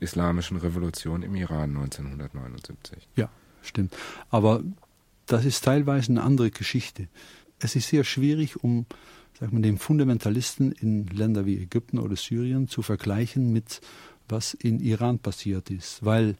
islamischen 0.00 0.56
Revolution 0.56 1.22
im 1.22 1.34
Iran 1.34 1.70
1979. 1.70 3.08
Ja, 3.16 3.30
stimmt. 3.62 3.96
Aber 4.30 4.62
das 5.26 5.44
ist 5.44 5.64
teilweise 5.64 6.10
eine 6.10 6.22
andere 6.22 6.50
Geschichte. 6.50 7.08
Es 7.58 7.76
ist 7.76 7.88
sehr 7.88 8.04
schwierig, 8.04 8.62
um 8.62 8.86
sagt 9.38 9.52
man, 9.52 9.62
den 9.62 9.78
Fundamentalisten 9.78 10.72
in 10.72 11.06
Ländern 11.06 11.46
wie 11.46 11.58
Ägypten 11.58 11.98
oder 11.98 12.16
Syrien 12.16 12.68
zu 12.68 12.82
vergleichen 12.82 13.52
mit 13.52 13.80
was 14.28 14.54
in 14.54 14.80
Iran 14.80 15.18
passiert 15.18 15.70
ist, 15.70 16.04
weil 16.04 16.36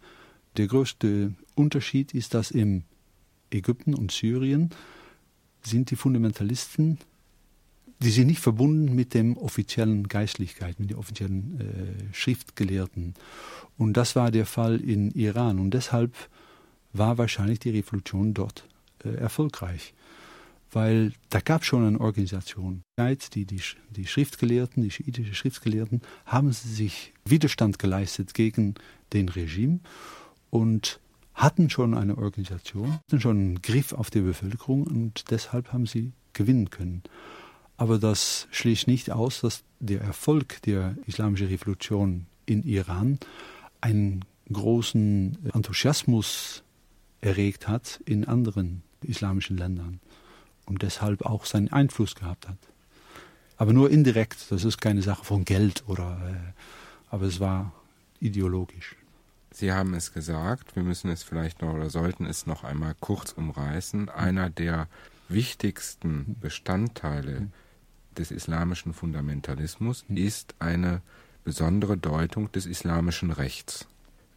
der 0.57 0.67
größte 0.67 1.35
Unterschied 1.55 2.15
ist, 2.15 2.35
dass 2.35 2.51
in 2.51 2.85
Ägypten 3.51 3.95
und 3.95 4.13
Syrien 4.13 4.71
sind 5.63 5.91
die 5.91 5.97
Fundamentalisten, 5.97 6.99
die 8.03 8.11
sind 8.11 8.27
nicht 8.27 8.41
verbunden 8.41 8.95
mit 8.95 9.15
dem 9.15 9.37
offiziellen 9.37 10.09
Geistlichkeit, 10.09 10.81
mit 10.81 10.91
den 10.91 10.97
offiziellen 10.97 11.61
äh, 11.61 12.15
Schriftgelehrten. 12.15 13.15
Und 13.79 13.97
das 13.97 14.17
war 14.17 14.31
der 14.31 14.47
Fall 14.47 14.81
in 14.81 15.11
Iran. 15.13 15.59
Und 15.59 15.73
deshalb 15.73 16.15
war 16.93 17.19
wahrscheinlich 17.19 17.61
die 17.61 17.71
Revolution 17.71 18.35
dort 18.35 18.65
äh, 19.05 19.15
erfolgreich 19.15 19.95
weil 20.73 21.13
da 21.29 21.41
gab 21.41 21.65
schon 21.65 21.87
eine 21.87 22.01
Organisation. 22.01 22.83
Die, 22.99 23.47
die, 23.47 23.61
die 23.91 24.07
Schriftgelehrten, 24.07 24.83
die 24.83 24.91
schiitische 24.91 25.35
Schriftgelehrten, 25.35 26.01
haben 26.25 26.53
sich 26.53 27.13
Widerstand 27.25 27.79
geleistet 27.79 28.35
gegen 28.35 28.75
den 29.13 29.29
Regime 29.29 29.81
und 30.51 30.99
hatten 31.35 31.71
schon 31.71 31.95
eine 31.95 32.17
Organisation, 32.17 32.93
hatten 32.93 33.21
schon 33.21 33.37
einen 33.37 33.63
Griff 33.63 33.93
auf 33.93 34.11
die 34.11 34.21
Bevölkerung 34.21 34.85
und 34.85 35.31
deshalb 35.31 35.73
haben 35.73 35.87
sie 35.87 36.13
gewinnen 36.33 36.71
können. 36.71 37.03
Aber 37.83 37.99
das 37.99 38.47
schließt 38.53 38.87
nicht 38.87 39.11
aus, 39.11 39.41
dass 39.41 39.65
der 39.81 40.03
Erfolg 40.03 40.63
der 40.63 40.95
islamischen 41.07 41.49
Revolution 41.49 42.27
in 42.47 42.63
Iran 42.63 43.19
einen 43.81 44.25
großen 44.53 45.51
Enthusiasmus 45.53 46.63
erregt 47.23 47.67
hat 47.67 48.01
in 48.05 48.25
anderen 48.25 48.85
islamischen 49.01 49.57
Ländern 49.57 49.99
und 50.65 50.83
deshalb 50.83 51.23
auch 51.23 51.45
seinen 51.45 51.73
Einfluss 51.73 52.15
gehabt 52.15 52.49
hat. 52.49 52.59
Aber 53.57 53.73
nur 53.73 53.91
indirekt, 53.91 54.53
das 54.53 54.63
ist 54.63 54.81
keine 54.81 55.03
Sache 55.03 55.25
von 55.25 55.45
Geld 55.45 55.83
oder, 55.89 56.21
äh, 56.31 57.13
aber 57.13 57.27
es 57.27 57.41
war 57.41 57.73
ideologisch. 58.21 58.95
Sie 59.51 59.73
haben 59.73 59.95
es 59.95 60.13
gesagt, 60.13 60.77
wir 60.77 60.85
müssen 60.85 61.11
es 61.11 61.25
vielleicht 61.25 61.63
noch 61.63 61.75
oder 61.75 61.91
sollten 61.91 62.27
es 62.27 62.47
noch 62.47 62.63
einmal 62.63 62.95
kurz 63.01 63.33
umreißen. 63.33 64.09
Einer 64.09 64.51
der 64.51 64.87
wichtigsten 65.29 66.37
Bestandteile 66.41 67.49
des 68.19 68.31
islamischen 68.31 68.95
Fundamentalismus 68.95 70.05
ist 70.09 70.55
eine 70.59 71.03
besondere 71.45 71.97
Deutung 71.97 72.51
des 72.53 72.67
islamischen 72.67 73.31
Rechts. 73.31 73.87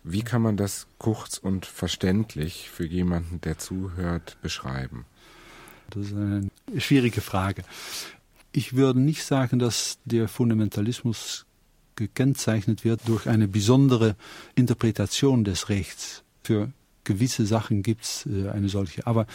Wie 0.04 0.22
kann 0.22 0.42
man 0.42 0.58
das 0.58 0.88
kurz 1.00 1.38
und 1.38 1.66
verständlich 1.66 2.70
für 2.70 2.86
jemanden, 2.86 3.42
der 3.42 3.58
zuhört, 3.58 4.38
beschreiben? 4.42 5.06
Das 5.90 6.08
ist 6.08 6.16
eine 6.16 6.50
schwierige 6.78 7.22
Frage. 7.22 7.64
Ich 8.52 8.76
würde 8.76 9.00
nicht 9.00 9.24
sagen, 9.24 9.60
dass 9.60 9.98
der 10.06 10.28
Fundamentalismus 10.28 11.46
gekennzeichnet 11.96 12.84
wird 12.84 13.02
durch 13.08 13.28
eine 13.28 13.48
besondere 13.48 14.16
Interpretation 14.56 15.44
des 15.44 15.70
Rechts. 15.70 16.24
Für 16.44 16.72
gewisse 17.04 17.46
Sachen 17.46 17.84
gibt 17.84 18.04
es 18.04 18.26
äh, 18.26 18.50
eine 18.50 18.70
solche. 18.70 19.08
Aber 19.08 19.28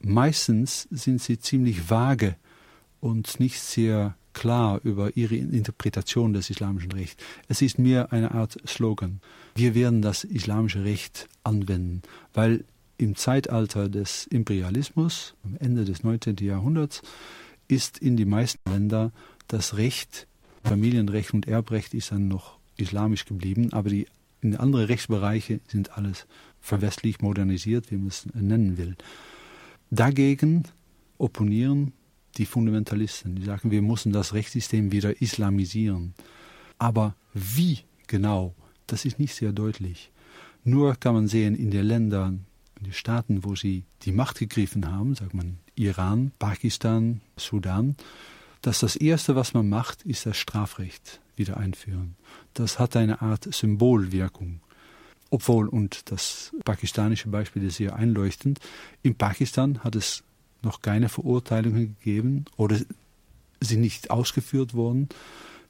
meistens 0.00 0.88
sind 0.90 1.20
sie 1.22 1.38
ziemlich 1.38 1.90
vage 1.90 2.36
und 3.02 3.40
nicht 3.40 3.60
sehr 3.60 4.16
klar 4.32 4.80
über 4.84 5.16
ihre 5.16 5.34
Interpretation 5.34 6.32
des 6.32 6.48
islamischen 6.48 6.92
Rechts. 6.92 7.22
Es 7.48 7.60
ist 7.60 7.78
mehr 7.78 8.12
eine 8.12 8.30
Art 8.30 8.56
Slogan. 8.66 9.20
Wir 9.54 9.74
werden 9.74 10.00
das 10.00 10.24
islamische 10.24 10.84
Recht 10.84 11.28
anwenden, 11.44 12.02
weil 12.32 12.64
im 12.96 13.16
Zeitalter 13.16 13.88
des 13.88 14.26
Imperialismus, 14.28 15.34
am 15.44 15.56
Ende 15.58 15.84
des 15.84 16.04
19. 16.04 16.36
Jahrhunderts, 16.40 17.02
ist 17.68 17.98
in 17.98 18.16
die 18.16 18.24
meisten 18.24 18.70
Länder 18.70 19.12
das 19.48 19.76
Recht, 19.76 20.28
Familienrecht 20.62 21.34
und 21.34 21.48
Erbrecht 21.48 21.92
ist 21.94 22.12
dann 22.12 22.28
noch 22.28 22.58
islamisch 22.76 23.24
geblieben, 23.24 23.72
aber 23.72 23.90
die 23.90 24.06
in 24.40 24.56
andere 24.56 24.88
Rechtsbereiche 24.88 25.60
sind 25.66 25.96
alles 25.98 26.26
verwestlich 26.60 27.20
modernisiert, 27.20 27.90
wie 27.90 27.96
man 27.96 28.08
es 28.08 28.26
nennen 28.32 28.78
will. 28.78 28.96
Dagegen 29.90 30.64
opponieren 31.18 31.92
die 32.38 32.46
Fundamentalisten, 32.46 33.36
die 33.36 33.44
sagen, 33.44 33.70
wir 33.70 33.82
müssen 33.82 34.12
das 34.12 34.32
Rechtssystem 34.32 34.92
wieder 34.92 35.20
islamisieren. 35.20 36.14
Aber 36.78 37.14
wie 37.34 37.80
genau, 38.06 38.54
das 38.86 39.04
ist 39.04 39.18
nicht 39.18 39.34
sehr 39.34 39.52
deutlich. 39.52 40.10
Nur 40.64 40.96
kann 40.96 41.14
man 41.14 41.28
sehen, 41.28 41.54
in 41.54 41.70
den 41.70 41.84
Ländern 41.84 42.46
die 42.80 42.92
Staaten, 42.92 43.44
wo 43.44 43.54
sie 43.54 43.84
die 44.02 44.12
Macht 44.12 44.38
gegriffen 44.38 44.90
haben, 44.90 45.14
sagt 45.14 45.34
man 45.34 45.58
Iran, 45.74 46.32
Pakistan, 46.38 47.20
Sudan, 47.36 47.96
dass 48.60 48.80
das 48.80 48.96
Erste, 48.96 49.34
was 49.34 49.54
man 49.54 49.68
macht, 49.68 50.02
ist 50.02 50.26
das 50.26 50.36
Strafrecht 50.36 51.20
wieder 51.36 51.56
einführen. 51.56 52.16
Das 52.54 52.78
hat 52.78 52.96
eine 52.96 53.22
Art 53.22 53.52
Symbolwirkung. 53.52 54.60
Obwohl, 55.30 55.68
und 55.68 56.10
das 56.10 56.52
pakistanische 56.64 57.28
Beispiel 57.28 57.64
ist 57.64 57.76
sehr 57.76 57.96
einleuchtend, 57.96 58.60
in 59.02 59.14
Pakistan 59.14 59.82
hat 59.82 59.96
es 59.96 60.22
noch 60.64 60.82
keine 60.82 61.08
Verurteilungen 61.08 61.96
gegeben 61.98 62.44
oder 62.56 62.78
sind 63.60 63.80
nicht 63.80 64.10
ausgeführt 64.10 64.74
worden 64.74 65.08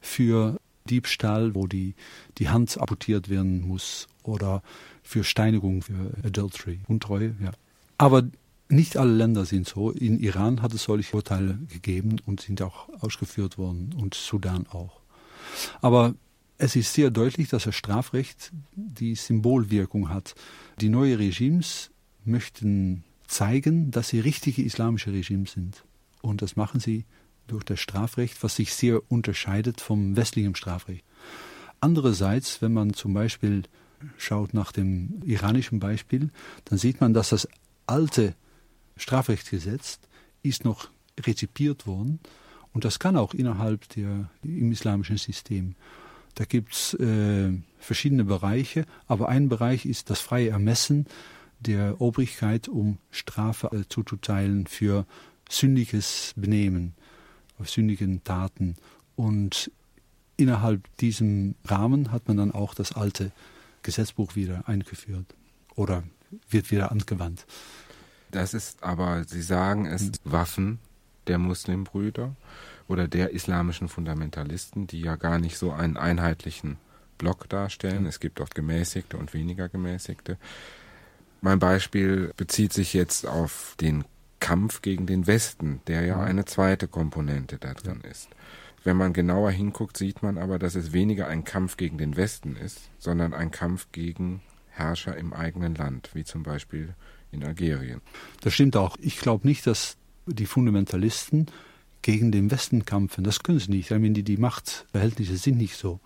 für 0.01 0.59
Diebstahl, 0.89 1.55
wo 1.55 1.67
die, 1.67 1.95
die 2.37 2.49
Hand 2.49 2.77
amputiert 2.79 3.29
werden 3.29 3.67
muss 3.67 4.07
oder 4.23 4.61
für 5.01 5.23
Steinigung, 5.23 5.81
für 5.81 6.13
Adultery, 6.23 6.79
Untreue. 6.87 7.35
Ja. 7.41 7.51
Aber 7.97 8.23
nicht 8.69 8.97
alle 8.97 9.13
Länder 9.13 9.45
sind 9.45 9.67
so. 9.67 9.91
In 9.91 10.19
Iran 10.19 10.61
hat 10.61 10.73
es 10.73 10.83
solche 10.83 11.15
Urteile 11.15 11.59
gegeben 11.71 12.17
und 12.25 12.41
sind 12.41 12.61
auch 12.61 12.89
ausgeführt 13.01 13.57
worden 13.57 13.93
und 13.97 14.13
Sudan 14.13 14.67
auch. 14.67 14.99
Aber 15.81 16.15
es 16.57 16.75
ist 16.75 16.93
sehr 16.93 17.11
deutlich, 17.11 17.49
dass 17.49 17.63
das 17.63 17.75
Strafrecht 17.75 18.51
die 18.75 19.15
Symbolwirkung 19.15 20.09
hat. 20.09 20.35
Die 20.79 20.89
neuen 20.89 21.17
Regimes 21.17 21.91
möchten 22.25 23.03
zeigen, 23.33 23.91
dass 23.91 24.09
sie 24.09 24.19
richtige 24.19 24.61
islamische 24.61 25.11
Regimes 25.11 25.53
sind. 25.53 25.83
Und 26.21 26.41
das 26.41 26.55
machen 26.55 26.79
sie 26.79 27.05
durch 27.47 27.63
das 27.63 27.79
Strafrecht, 27.79 28.41
was 28.43 28.55
sich 28.55 28.73
sehr 28.73 29.01
unterscheidet 29.11 29.81
vom 29.81 30.15
westlichen 30.15 30.55
Strafrecht. 30.55 31.03
Andererseits, 31.81 32.61
wenn 32.61 32.73
man 32.73 32.93
zum 32.93 33.13
Beispiel 33.13 33.63
schaut 34.17 34.53
nach 34.53 34.71
dem 34.71 35.21
iranischen 35.25 35.79
Beispiel, 35.79 36.29
dann 36.65 36.77
sieht 36.77 37.01
man, 37.01 37.13
dass 37.13 37.29
das 37.29 37.47
alte 37.85 38.35
Strafrechtsgesetz 38.95 39.99
ist 40.43 40.63
noch 40.63 40.89
rezipiert 41.19 41.87
worden 41.87 42.19
und 42.73 42.85
das 42.85 42.99
kann 42.99 43.17
auch 43.17 43.33
innerhalb 43.33 43.87
der 43.89 44.29
im 44.43 44.71
islamischen 44.71 45.17
System. 45.17 45.75
Da 46.35 46.45
gibt 46.45 46.73
es 46.73 46.93
äh, 46.95 47.51
verschiedene 47.77 48.23
Bereiche, 48.23 48.85
aber 49.07 49.29
ein 49.29 49.49
Bereich 49.49 49.85
ist 49.85 50.09
das 50.09 50.19
freie 50.19 50.49
Ermessen 50.49 51.05
der 51.63 52.01
Obrigkeit, 52.01 52.67
um 52.67 52.97
Strafe 53.11 53.67
äh, 53.71 53.87
zuzuteilen 53.87 54.67
für 54.67 55.05
sündiges 55.49 56.33
Benehmen, 56.35 56.93
auf 57.59 57.69
sündigen 57.69 58.23
Taten. 58.23 58.75
Und 59.15 59.71
innerhalb 60.37 60.95
diesem 60.97 61.55
Rahmen 61.65 62.11
hat 62.11 62.27
man 62.27 62.37
dann 62.37 62.51
auch 62.51 62.73
das 62.73 62.93
alte 62.93 63.31
Gesetzbuch 63.83 64.35
wieder 64.35 64.67
eingeführt 64.67 65.25
oder 65.75 66.03
wird 66.49 66.71
wieder 66.71 66.91
angewandt. 66.91 67.45
Das 68.31 68.53
ist 68.53 68.81
aber, 68.83 69.25
Sie 69.25 69.43
sagen, 69.43 69.85
es 69.85 70.01
sind 70.01 70.19
Waffen 70.23 70.79
der 71.27 71.37
Muslimbrüder 71.37 72.35
oder 72.87 73.07
der 73.07 73.31
islamischen 73.31 73.87
Fundamentalisten, 73.87 74.87
die 74.87 75.01
ja 75.01 75.15
gar 75.15 75.39
nicht 75.39 75.57
so 75.57 75.71
einen 75.71 75.97
einheitlichen 75.97 76.77
Block 77.17 77.47
darstellen. 77.47 78.05
Es 78.05 78.19
gibt 78.19 78.41
oft 78.41 78.55
gemäßigte 78.55 79.17
und 79.17 79.33
weniger 79.33 79.69
gemäßigte. 79.69 80.37
Mein 81.43 81.59
Beispiel 81.59 82.31
bezieht 82.37 82.71
sich 82.71 82.93
jetzt 82.93 83.27
auf 83.27 83.75
den 83.81 84.05
Kampf 84.39 84.81
gegen 84.81 85.07
den 85.07 85.27
Westen, 85.27 85.81
der 85.87 86.05
ja 86.05 86.23
eine 86.23 86.45
zweite 86.45 86.87
Komponente 86.87 87.57
da 87.57 87.73
drin 87.73 87.99
ist. 88.09 88.29
Wenn 88.85 88.95
man 88.95 89.11
genauer 89.11 89.51
hinguckt, 89.51 89.97
sieht 89.97 90.23
man 90.23 90.37
aber, 90.37 90.57
dass 90.57 90.75
es 90.75 90.93
weniger 90.93 91.27
ein 91.27 91.43
Kampf 91.43 91.75
gegen 91.75 91.97
den 91.97 92.15
Westen 92.15 92.55
ist, 92.55 92.89
sondern 92.97 93.33
ein 93.33 93.51
Kampf 93.51 93.87
gegen 93.91 94.41
Herrscher 94.69 95.17
im 95.17 95.33
eigenen 95.33 95.75
Land, 95.75 96.11
wie 96.13 96.23
zum 96.23 96.43
Beispiel 96.43 96.95
in 97.33 97.43
Algerien. 97.43 97.99
Das 98.39 98.53
stimmt 98.53 98.77
auch. 98.77 98.95
Ich 99.01 99.19
glaube 99.19 99.45
nicht, 99.45 99.67
dass 99.67 99.97
die 100.25 100.45
Fundamentalisten 100.45 101.47
gegen 102.03 102.31
den 102.31 102.51
Westen 102.51 102.85
kämpfen. 102.85 103.25
Das 103.25 103.43
können 103.43 103.59
sie 103.59 103.71
nicht. 103.71 103.91
Ich 103.91 103.99
meine, 103.99 104.11
die, 104.11 104.23
die 104.23 104.37
Machtverhältnisse 104.37 105.35
sind 105.35 105.57
nicht 105.57 105.75
so. 105.75 105.99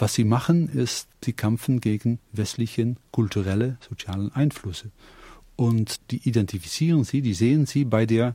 Was 0.00 0.14
sie 0.14 0.24
machen, 0.24 0.70
ist, 0.70 1.08
sie 1.22 1.34
kämpfen 1.34 1.78
gegen 1.78 2.20
westlichen 2.32 2.96
kulturelle, 3.12 3.76
sozialen 3.86 4.32
Einflüsse. 4.32 4.90
Und 5.56 6.00
die 6.10 6.26
identifizieren 6.26 7.04
sie, 7.04 7.20
die 7.20 7.34
sehen 7.34 7.66
sie 7.66 7.84
bei 7.84 8.06
der 8.06 8.34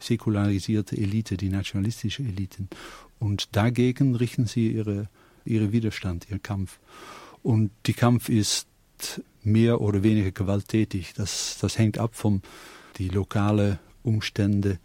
säkularisierten 0.00 0.98
Elite, 0.98 1.36
die 1.36 1.50
nationalistische 1.50 2.24
Eliten. 2.24 2.68
Und 3.20 3.48
dagegen 3.52 4.16
richten 4.16 4.46
sie 4.46 4.72
ihre, 4.72 5.08
ihre 5.44 5.70
Widerstand, 5.70 6.28
ihren 6.30 6.42
Kampf. 6.42 6.80
Und 7.44 7.70
die 7.86 7.92
Kampf 7.92 8.28
ist 8.28 8.66
mehr 9.44 9.80
oder 9.80 10.02
weniger 10.02 10.32
gewalttätig. 10.32 11.14
Das, 11.14 11.58
das 11.60 11.78
hängt 11.78 11.98
ab 11.98 12.16
von 12.16 12.42
die 12.96 13.08
lokale 13.08 13.78
Umstände 14.02 14.80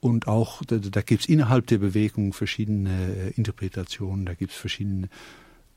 und 0.00 0.26
auch 0.26 0.64
da, 0.64 0.78
da 0.78 1.02
gibt 1.02 1.22
es 1.22 1.28
innerhalb 1.28 1.66
der 1.66 1.78
Bewegung 1.78 2.32
verschiedene 2.32 2.90
äh, 2.90 3.30
Interpretationen, 3.30 4.26
da 4.26 4.34
gibt 4.34 4.52
es 4.52 4.58
verschiedene 4.58 5.08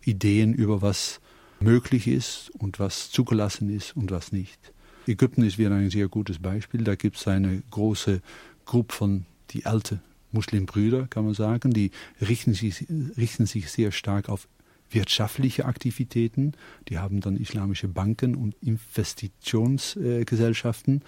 Ideen 0.02 0.54
über 0.54 0.82
was 0.82 1.20
möglich 1.60 2.08
ist 2.08 2.52
und 2.58 2.80
was 2.80 3.12
zugelassen 3.12 3.70
ist 3.70 3.96
und 3.96 4.12
was 4.12 4.32
nicht. 4.32 4.74
Ägypten 5.08 5.44
ist 5.44 5.58
wieder 5.58 5.72
ein 5.72 5.90
sehr 5.90 6.08
gutes 6.08 6.40
Beispiel. 6.40 6.84
Da 6.84 6.96
gibt 6.96 7.18
es 7.18 7.28
eine 7.28 7.62
große 7.72 8.22
Gruppe 8.66 8.96
von 8.96 9.26
die 9.52 9.66
alte 9.66 10.00
Muslimbrüder, 10.32 11.08
kann 11.08 11.26
man 11.26 11.34
sagen, 11.34 11.72
die 11.72 11.92
richten 12.22 12.54
sich, 12.54 12.86
richten 13.18 13.46
sich 13.46 13.70
sehr 13.72 13.92
stark 13.92 14.30
auf 14.30 14.48
wirtschaftliche 14.90 15.66
Aktivitäten. 15.66 16.54
Die 16.90 16.98
haben 17.00 17.22
dann 17.22 17.36
islamische 17.36 17.88
Banken 17.88 18.36
und 18.36 18.56
Investitionsgesellschaften. 18.62 21.02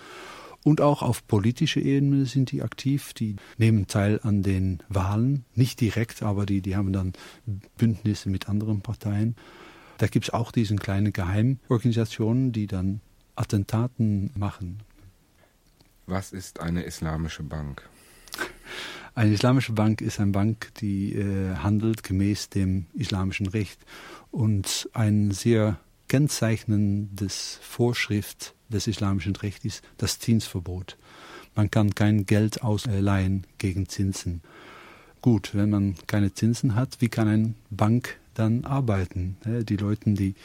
Und 0.66 0.82
auch 0.82 1.04
auf 1.04 1.28
politischer 1.28 1.80
Ebene 1.80 2.26
sind 2.26 2.52
die 2.52 2.64
aktiv. 2.64 3.14
Die 3.14 3.36
nehmen 3.60 3.86
teil 3.86 4.20
an 4.24 4.42
den 4.42 4.80
Wahlen, 4.90 5.46
nicht 5.54 5.80
direkt, 5.80 6.24
aber 6.24 6.48
die, 6.48 6.62
die 6.62 6.76
haben 6.76 6.92
dann 6.92 7.14
Bündnisse 7.78 8.32
mit 8.32 8.50
anderen 8.50 8.82
Parteien. 8.82 9.36
Da 10.00 10.08
gibt 10.08 10.26
es 10.26 10.34
auch 10.34 10.52
diese 10.52 10.76
kleinen 10.76 11.14
Geheimorganisationen, 11.14 12.52
die 12.52 12.66
dann 12.66 13.02
Attentaten 13.36 14.32
machen. 14.36 14.80
Was 16.08 16.32
ist 16.32 16.60
eine 16.60 16.82
islamische 16.82 17.44
Bank? 17.44 17.88
Eine 19.14 19.34
islamische 19.34 19.74
Bank 19.74 20.02
ist 20.02 20.20
eine 20.20 20.32
Bank, 20.32 20.72
die 20.82 21.14
äh, 21.14 21.58
handelt 21.58 22.02
gemäß 22.02 22.50
dem 22.50 22.88
islamischen 22.96 23.46
Recht 23.46 23.86
und 24.32 24.90
ein 24.94 25.30
sehr 25.30 25.80
kennzeichnendes 26.08 27.60
Vorschrift 27.62 28.54
des 28.70 28.88
islamischen 28.88 29.36
Rechts 29.36 29.66
ist 29.66 29.84
das 29.98 30.20
Zinsverbot. 30.20 30.98
Man 31.56 31.72
kann 31.72 31.96
kein 31.96 32.26
Geld 32.26 32.64
ausleihen 32.64 33.46
gegen 33.58 33.88
Zinsen. 33.88 34.42
Gut, 35.22 35.52
wenn 35.54 35.70
man 35.70 35.96
keine 36.08 36.34
Zinsen 36.34 36.76
hat, 36.76 36.98
wie 37.00 37.10
kann 37.10 37.28
eine 37.28 37.54
Bank 37.70 38.18
dann 38.34 38.66
arbeiten? 38.66 39.38
Die 39.46 39.78
Leute, 39.78 40.12
die 40.12 40.36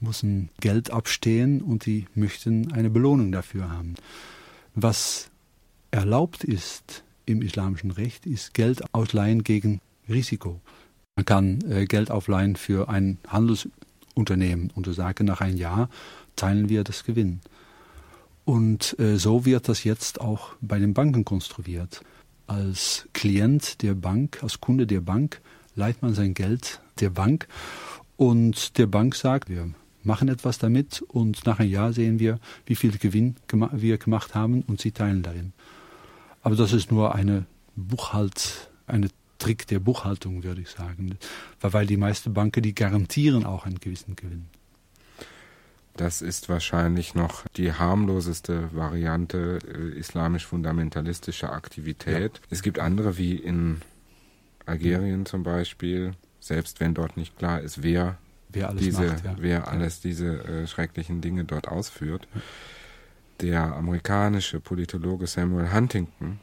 müssen 0.00 0.50
Geld 0.60 0.90
abstehen 0.90 1.60
und 1.60 1.86
die 1.86 2.06
möchten 2.14 2.72
eine 2.72 2.90
Belohnung 2.90 3.32
dafür 3.32 3.70
haben. 3.70 3.94
Was 4.74 5.30
erlaubt 5.90 6.44
ist, 6.44 7.02
im 7.24 7.42
islamischen 7.42 7.90
Recht 7.90 8.24
ist 8.26 8.54
Geld 8.54 8.94
ausleihen 8.94 9.42
gegen 9.42 9.80
Risiko. 10.08 10.60
Man 11.16 11.24
kann 11.24 11.60
äh, 11.68 11.86
Geld 11.86 12.10
aufleihen 12.10 12.56
für 12.56 12.88
ein 12.88 13.18
Handelsunternehmen 14.16 14.70
und 14.74 14.92
sagen, 14.92 15.26
nach 15.26 15.40
einem 15.40 15.56
Jahr 15.56 15.88
teilen 16.34 16.68
wir 16.68 16.84
das 16.84 17.04
Gewinn. 17.04 17.40
Und 18.44 18.98
äh, 18.98 19.16
so 19.16 19.44
wird 19.44 19.68
das 19.68 19.84
jetzt 19.84 20.20
auch 20.20 20.50
bei 20.60 20.78
den 20.78 20.94
Banken 20.94 21.24
konstruiert. 21.24 22.02
Als 22.46 23.08
Klient 23.12 23.82
der 23.82 23.94
Bank, 23.94 24.42
als 24.42 24.60
Kunde 24.60 24.86
der 24.86 25.00
Bank, 25.00 25.40
leiht 25.74 26.00
man 26.02 26.14
sein 26.14 26.32
Geld 26.32 26.80
der 27.00 27.10
Bank 27.10 27.48
und 28.16 28.78
der 28.78 28.86
Bank 28.86 29.14
sagt, 29.14 29.50
wir 29.50 29.68
machen 30.04 30.28
etwas 30.28 30.58
damit 30.58 31.02
und 31.02 31.44
nach 31.44 31.58
einem 31.58 31.70
Jahr 31.70 31.92
sehen 31.92 32.18
wir, 32.20 32.38
wie 32.64 32.76
viel 32.76 32.96
Gewinn 32.96 33.34
wir 33.72 33.98
gemacht 33.98 34.34
haben 34.34 34.62
und 34.62 34.80
sie 34.80 34.92
teilen 34.92 35.22
darin. 35.22 35.52
Aber 36.42 36.54
das 36.54 36.72
ist 36.72 36.92
nur 36.92 37.14
eine 37.14 37.44
Buchhalt, 37.74 38.70
eine 38.86 39.08
Trick 39.38 39.66
der 39.66 39.78
Buchhaltung, 39.78 40.42
würde 40.42 40.60
ich 40.60 40.70
sagen. 40.70 41.18
Weil 41.60 41.86
die 41.86 41.96
meisten 41.96 42.34
Banken, 42.34 42.62
die 42.62 42.74
garantieren 42.74 43.44
auch 43.44 43.66
einen 43.66 43.80
gewissen 43.80 44.16
Gewinn. 44.16 44.46
Das 45.96 46.20
ist 46.20 46.48
wahrscheinlich 46.48 47.14
noch 47.14 47.46
die 47.56 47.72
harmloseste 47.72 48.68
Variante 48.74 49.58
äh, 49.66 49.98
islamisch-fundamentalistischer 49.98 51.52
Aktivität. 51.52 52.36
Ja. 52.36 52.42
Es 52.50 52.62
gibt 52.62 52.78
andere 52.78 53.16
wie 53.16 53.34
in 53.34 53.80
Algerien 54.66 55.24
zum 55.24 55.42
Beispiel, 55.42 56.12
selbst 56.38 56.80
wenn 56.80 56.92
dort 56.92 57.16
nicht 57.16 57.38
klar 57.38 57.60
ist, 57.60 57.82
wer, 57.82 58.18
wer 58.50 58.74
diese, 58.74 59.06
macht, 59.06 59.24
ja. 59.24 59.36
wer 59.38 59.68
alles 59.68 60.00
diese 60.00 60.44
äh, 60.44 60.66
schrecklichen 60.66 61.22
Dinge 61.22 61.44
dort 61.44 61.68
ausführt. 61.68 62.28
Der 63.40 63.74
amerikanische 63.74 64.60
Politologe 64.60 65.26
Samuel 65.26 65.72
Huntington 65.72 66.40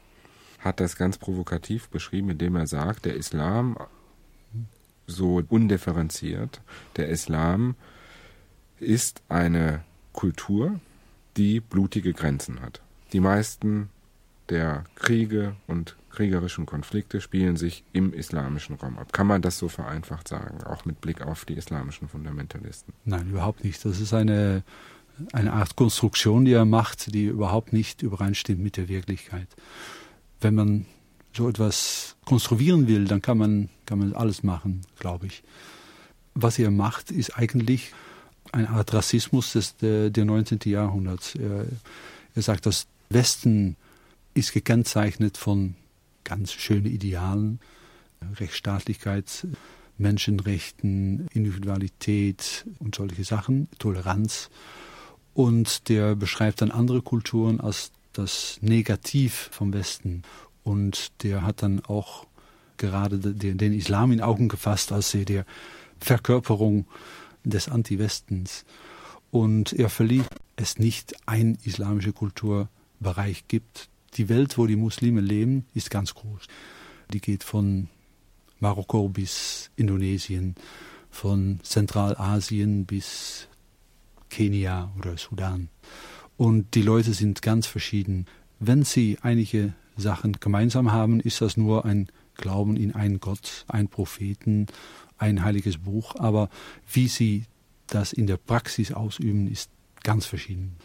hat 0.64 0.80
das 0.80 0.96
ganz 0.96 1.18
provokativ 1.18 1.88
beschrieben, 1.88 2.30
indem 2.30 2.56
er 2.56 2.66
sagt, 2.66 3.04
der 3.04 3.14
Islam 3.14 3.76
so 5.06 5.42
undifferenziert, 5.48 6.62
der 6.96 7.08
Islam 7.08 7.76
ist 8.80 9.22
eine 9.28 9.84
Kultur, 10.12 10.80
die 11.36 11.60
blutige 11.60 12.12
Grenzen 12.12 12.62
hat. 12.62 12.80
Die 13.12 13.20
meisten 13.20 13.90
der 14.48 14.84
Kriege 14.94 15.56
und 15.66 15.96
kriegerischen 16.10 16.64
Konflikte 16.64 17.20
spielen 17.20 17.56
sich 17.56 17.82
im 17.92 18.12
islamischen 18.12 18.76
Raum 18.76 18.98
ab. 18.98 19.12
Kann 19.12 19.26
man 19.26 19.42
das 19.42 19.58
so 19.58 19.68
vereinfacht 19.68 20.28
sagen, 20.28 20.62
auch 20.64 20.84
mit 20.84 21.00
Blick 21.00 21.22
auf 21.22 21.44
die 21.44 21.54
islamischen 21.54 22.08
Fundamentalisten? 22.08 22.94
Nein, 23.04 23.30
überhaupt 23.30 23.64
nicht. 23.64 23.84
Das 23.84 24.00
ist 24.00 24.14
eine 24.14 24.62
eine 25.32 25.52
Art 25.52 25.76
Konstruktion, 25.76 26.44
die 26.44 26.52
er 26.52 26.64
macht, 26.64 27.14
die 27.14 27.26
überhaupt 27.26 27.72
nicht 27.72 28.02
übereinstimmt 28.02 28.60
mit 28.60 28.76
der 28.76 28.88
Wirklichkeit. 28.88 29.48
Wenn 30.44 30.56
man 30.56 30.84
so 31.32 31.48
etwas 31.48 32.16
konstruieren 32.26 32.86
will, 32.86 33.06
dann 33.06 33.22
kann 33.22 33.38
man, 33.38 33.70
kann 33.86 33.98
man 33.98 34.12
alles 34.12 34.42
machen, 34.42 34.82
glaube 34.98 35.26
ich. 35.26 35.42
Was 36.34 36.58
er 36.58 36.70
macht, 36.70 37.10
ist 37.10 37.38
eigentlich 37.38 37.92
eine 38.52 38.68
Art 38.68 38.92
Rassismus 38.92 39.54
des 39.54 39.76
der, 39.76 40.10
der 40.10 40.26
19. 40.26 40.58
Jahrhunderts. 40.66 41.34
Er, 41.36 41.64
er 42.34 42.42
sagt, 42.42 42.66
das 42.66 42.86
Westen 43.08 43.76
ist 44.34 44.52
gekennzeichnet 44.52 45.38
von 45.38 45.76
ganz 46.24 46.52
schönen 46.52 46.86
Idealen, 46.86 47.58
Rechtsstaatlichkeit, 48.38 49.46
Menschenrechten, 49.96 51.26
Individualität 51.32 52.66
und 52.80 52.96
solche 52.96 53.24
Sachen, 53.24 53.68
Toleranz. 53.78 54.50
Und 55.32 55.88
der 55.88 56.14
beschreibt 56.14 56.60
dann 56.60 56.70
andere 56.70 57.00
Kulturen 57.00 57.60
als 57.60 57.92
das 58.18 58.58
Negativ 58.60 59.50
vom 59.52 59.72
Westen. 59.72 60.22
Und 60.62 61.22
der 61.22 61.42
hat 61.42 61.62
dann 61.62 61.84
auch 61.84 62.26
gerade 62.76 63.18
den, 63.18 63.72
Islam 63.72 64.12
in 64.12 64.20
Augen 64.20 64.48
gefasst 64.48 64.92
als 64.92 65.12
der 65.12 65.44
Verkörperung 66.00 66.86
des 67.44 67.68
Anti-Westens. 67.68 68.64
Und 69.30 69.72
er 69.72 69.90
verliebt 69.90 70.28
es 70.56 70.78
nicht 70.78 71.14
ein 71.26 71.58
islamischer 71.64 72.12
Kulturbereich 72.12 73.46
gibt. 73.48 73.88
Die 74.14 74.28
Welt, 74.28 74.56
wo 74.58 74.66
die 74.66 74.76
Muslime 74.76 75.20
leben, 75.20 75.66
ist 75.74 75.90
ganz 75.90 76.14
groß. 76.14 76.42
Die 77.12 77.20
geht 77.20 77.44
von 77.44 77.88
Marokko 78.60 79.08
bis 79.08 79.70
Indonesien, 79.76 80.54
von 81.10 81.60
Zentralasien 81.62 82.86
bis 82.86 83.48
Kenia 84.30 84.92
oder 84.98 85.16
Sudan. 85.16 85.68
Und 86.36 86.74
die 86.74 86.82
Leute 86.82 87.12
sind 87.12 87.42
ganz 87.42 87.66
verschieden. 87.66 88.26
Wenn 88.58 88.82
sie 88.82 89.18
einige 89.22 89.74
Sachen 89.96 90.32
gemeinsam 90.32 90.92
haben, 90.92 91.20
ist 91.20 91.40
das 91.40 91.56
nur 91.56 91.84
ein 91.84 92.08
Glauben 92.36 92.76
in 92.76 92.94
einen 92.94 93.20
Gott, 93.20 93.64
einen 93.68 93.88
Propheten, 93.88 94.66
ein 95.18 95.44
heiliges 95.44 95.78
Buch. 95.78 96.16
Aber 96.16 96.48
wie 96.92 97.08
sie 97.08 97.44
das 97.86 98.12
in 98.12 98.26
der 98.26 98.36
Praxis 98.36 98.92
ausüben, 98.92 99.46
ist 99.46 99.70
ganz 100.02 100.26
verschieden. 100.26 100.76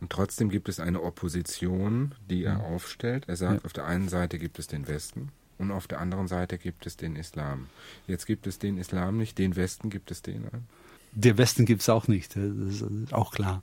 Und 0.00 0.10
trotzdem 0.10 0.48
gibt 0.48 0.68
es 0.68 0.78
eine 0.78 1.02
Opposition, 1.02 2.14
die 2.30 2.44
er 2.44 2.58
ja. 2.58 2.60
aufstellt. 2.60 3.24
Er 3.26 3.36
sagt, 3.36 3.62
Ja. 3.62 3.64
auf 3.64 3.72
der 3.72 3.86
einen 3.86 4.08
Seite 4.08 4.38
gibt 4.38 4.58
es 4.60 4.68
den 4.68 4.86
Westen 4.86 5.30
und 5.58 5.72
auf 5.72 5.88
der 5.88 6.00
anderen 6.00 6.28
Seite 6.28 6.56
gibt 6.56 6.86
es 6.86 6.96
den 6.96 7.16
Islam. 7.16 7.66
Jetzt 8.06 8.26
gibt 8.26 8.46
es 8.46 8.60
den 8.60 8.78
Islam 8.78 9.18
nicht, 9.18 9.38
den 9.38 9.56
Westen 9.56 9.90
gibt 9.90 10.12
es 10.12 10.22
den. 10.22 10.46
Der 11.12 11.36
Westen 11.36 11.64
gibt 11.66 11.82
es 11.82 11.88
auch 11.88 12.06
nicht, 12.06 12.36
das 12.36 12.80
ist 12.80 13.12
auch 13.12 13.32
klar. 13.32 13.62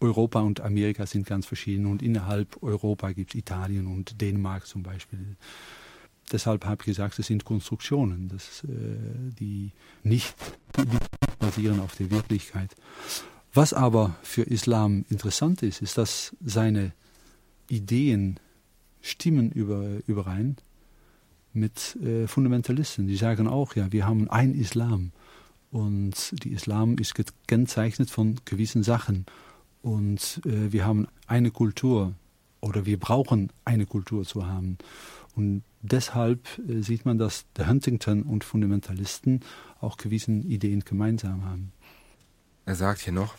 Europa 0.00 0.40
und 0.40 0.60
Amerika 0.60 1.06
sind 1.06 1.26
ganz 1.26 1.46
verschieden 1.46 1.86
und 1.86 2.02
innerhalb 2.02 2.62
Europa 2.62 3.12
gibt 3.12 3.34
es 3.34 3.38
Italien 3.38 3.86
und 3.86 4.20
Dänemark 4.20 4.66
zum 4.66 4.82
Beispiel. 4.82 5.36
Deshalb 6.32 6.64
habe 6.64 6.82
ich 6.82 6.86
gesagt, 6.86 7.18
es 7.18 7.26
sind 7.26 7.44
Konstruktionen, 7.44 8.28
das, 8.28 8.64
äh, 8.64 8.68
die 9.38 9.72
nicht 10.02 10.34
basieren 11.38 11.80
auf 11.80 11.96
der 11.96 12.10
Wirklichkeit. 12.10 12.74
Was 13.52 13.72
aber 13.72 14.16
für 14.22 14.42
Islam 14.42 15.04
interessant 15.10 15.62
ist, 15.62 15.82
ist, 15.82 15.98
dass 15.98 16.34
seine 16.44 16.92
Ideen 17.68 18.40
stimmen 19.00 19.52
über, 19.52 19.98
überein 20.06 20.56
mit 21.52 21.96
äh, 21.96 22.26
Fundamentalisten. 22.26 23.06
Die 23.06 23.16
sagen 23.16 23.46
auch, 23.46 23.76
ja, 23.76 23.92
wir 23.92 24.06
haben 24.06 24.28
ein 24.30 24.54
Islam 24.54 25.12
und 25.70 26.34
die 26.44 26.52
Islam 26.52 26.96
ist 26.98 27.14
gekennzeichnet 27.14 28.10
von 28.10 28.40
gewissen 28.44 28.82
Sachen 28.82 29.26
und 29.84 30.40
äh, 30.46 30.72
wir 30.72 30.86
haben 30.86 31.06
eine 31.26 31.50
Kultur 31.50 32.14
oder 32.60 32.86
wir 32.86 32.98
brauchen 32.98 33.50
eine 33.66 33.84
Kultur 33.84 34.24
zu 34.24 34.46
haben. 34.46 34.78
Und 35.36 35.62
deshalb 35.82 36.48
äh, 36.66 36.80
sieht 36.80 37.04
man, 37.04 37.18
dass 37.18 37.44
der 37.56 37.68
Huntington 37.68 38.22
und 38.22 38.44
Fundamentalisten 38.44 39.40
auch 39.80 39.98
gewissen 39.98 40.42
Ideen 40.50 40.80
gemeinsam 40.80 41.44
haben. 41.44 41.72
Er 42.64 42.76
sagt 42.76 43.00
hier 43.00 43.12
noch 43.12 43.34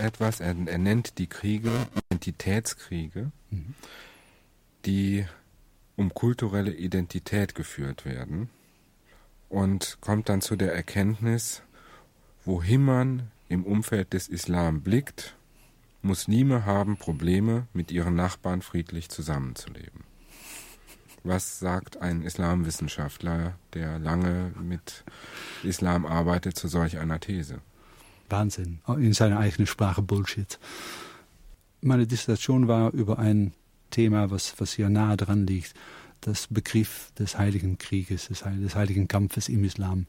etwas, 0.00 0.40
er, 0.40 0.56
er 0.66 0.78
nennt 0.78 1.18
die 1.18 1.28
Kriege 1.28 1.70
Identitätskriege, 2.10 3.30
Mhm. 3.50 3.74
die 4.86 5.24
um 5.94 6.12
kulturelle 6.12 6.72
Identität 6.72 7.54
geführt 7.54 8.04
werden 8.04 8.50
und 9.48 9.98
kommt 10.00 10.28
dann 10.28 10.40
zu 10.40 10.56
der 10.56 10.74
Erkenntnis, 10.74 11.62
wohin 12.44 12.84
man 12.84 13.30
im 13.48 13.64
Umfeld 13.64 14.12
des 14.12 14.26
Islam 14.26 14.80
blickt, 14.80 15.36
Muslime 16.02 16.64
haben 16.64 16.96
Probleme, 16.96 17.66
mit 17.72 17.90
ihren 17.90 18.14
Nachbarn 18.14 18.62
friedlich 18.62 19.08
zusammenzuleben. 19.08 20.04
Was 21.24 21.58
sagt 21.58 21.96
ein 21.96 22.22
Islamwissenschaftler, 22.22 23.58
der 23.74 23.98
lange 23.98 24.52
mit 24.62 25.04
Islam 25.64 26.06
arbeitet, 26.06 26.56
zu 26.56 26.68
solch 26.68 26.98
einer 26.98 27.18
These? 27.18 27.60
Wahnsinn. 28.28 28.80
In 28.86 29.12
seiner 29.12 29.38
eigenen 29.38 29.66
Sprache 29.66 30.02
Bullshit. 30.02 30.58
Meine 31.80 32.06
Dissertation 32.06 32.68
war 32.68 32.92
über 32.92 33.18
ein 33.18 33.52
Thema, 33.90 34.30
was, 34.30 34.54
was 34.58 34.74
hier 34.74 34.88
nahe 34.88 35.16
dran 35.16 35.46
liegt. 35.46 35.74
Das 36.20 36.46
Begriff 36.48 37.12
des 37.18 37.36
Heiligen 37.38 37.78
Krieges, 37.78 38.28
des, 38.28 38.44
des 38.46 38.74
Heiligen 38.74 39.08
Kampfes 39.08 39.48
im 39.48 39.64
Islam. 39.64 40.06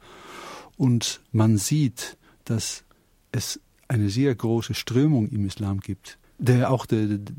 Und 0.77 1.21
man 1.31 1.57
sieht, 1.57 2.17
dass 2.45 2.83
es 3.31 3.59
eine 3.87 4.09
sehr 4.09 4.33
große 4.35 4.73
Strömung 4.73 5.27
im 5.29 5.45
Islam 5.45 5.79
gibt, 5.79 6.17
der 6.37 6.71
auch 6.71 6.85
de, 6.85 7.17
de, 7.17 7.35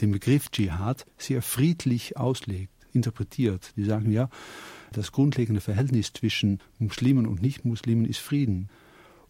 den 0.00 0.12
Begriff 0.12 0.50
Dschihad 0.50 1.06
sehr 1.18 1.42
friedlich 1.42 2.16
auslegt, 2.16 2.72
interpretiert. 2.92 3.72
Die 3.76 3.84
sagen 3.84 4.10
ja, 4.10 4.28
das 4.92 5.12
grundlegende 5.12 5.60
Verhältnis 5.60 6.12
zwischen 6.12 6.60
Muslimen 6.78 7.26
und 7.26 7.42
Nichtmuslimen 7.42 8.04
ist 8.04 8.18
Frieden. 8.18 8.68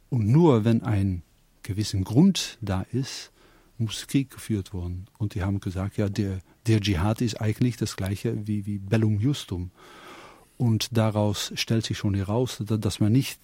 Und 0.09 0.29
nur 0.29 0.65
wenn 0.65 0.83
ein 0.83 1.23
gewissen 1.63 2.05
Grund 2.05 2.59
da 2.61 2.83
ist, 2.93 3.33
muss 3.79 4.07
Krieg 4.07 4.31
geführt 4.31 4.73
werden. 4.73 5.07
Und 5.19 5.35
die 5.35 5.43
haben 5.43 5.61
gesagt, 5.61 5.97
ja, 5.97 6.09
der, 6.09 6.39
der 6.67 6.81
Dschihad 6.81 7.21
ist 7.21 7.41
eigentlich 7.41 7.77
das 7.77 7.97
gleiche 7.97 8.47
wie, 8.47 8.67
wie 8.67 8.79
Bellum 8.79 9.21
Justum. 9.21 9.71
Und 10.57 10.97
daraus 10.97 11.53
stellt 11.55 11.85
sich 11.85 11.99
schon 11.99 12.15
heraus, 12.15 12.63
dass 12.65 13.01
man 13.01 13.13
nicht 13.13 13.39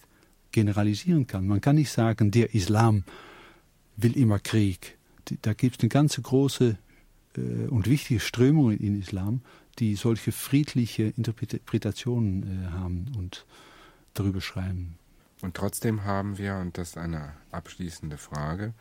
generalisieren 0.53 1.26
kann. 1.26 1.46
Man 1.46 1.61
kann 1.61 1.76
nicht 1.76 1.90
sagen, 1.90 2.30
der 2.30 2.55
Islam 2.55 3.05
will 3.96 4.16
immer 4.16 4.38
Krieg. 4.38 4.96
Da 5.42 5.53
gibt 5.55 5.76
es 5.76 5.82
eine 5.82 5.88
ganz 5.88 6.20
große 6.20 6.78
äh, 7.36 7.40
und 7.68 7.88
wichtige 7.88 8.20
Strömung 8.20 8.72
in 8.72 9.00
Islam, 9.00 9.42
die 9.78 9.94
solche 9.94 10.32
friedliche 10.32 11.05
Interpretationen 11.16 12.42
äh, 12.42 12.70
haben 12.70 13.12
und 13.16 13.46
darüber 14.14 14.40
schreiben. 14.40 14.96
Und 15.40 15.55
trotzdem 15.55 16.05
haben 16.05 16.38
wir, 16.38 16.57
und 16.57 16.78
das 16.78 16.90
ist 16.90 16.98
eine 16.98 17.32
abschließende 17.50 18.16
Frage, 18.16 18.74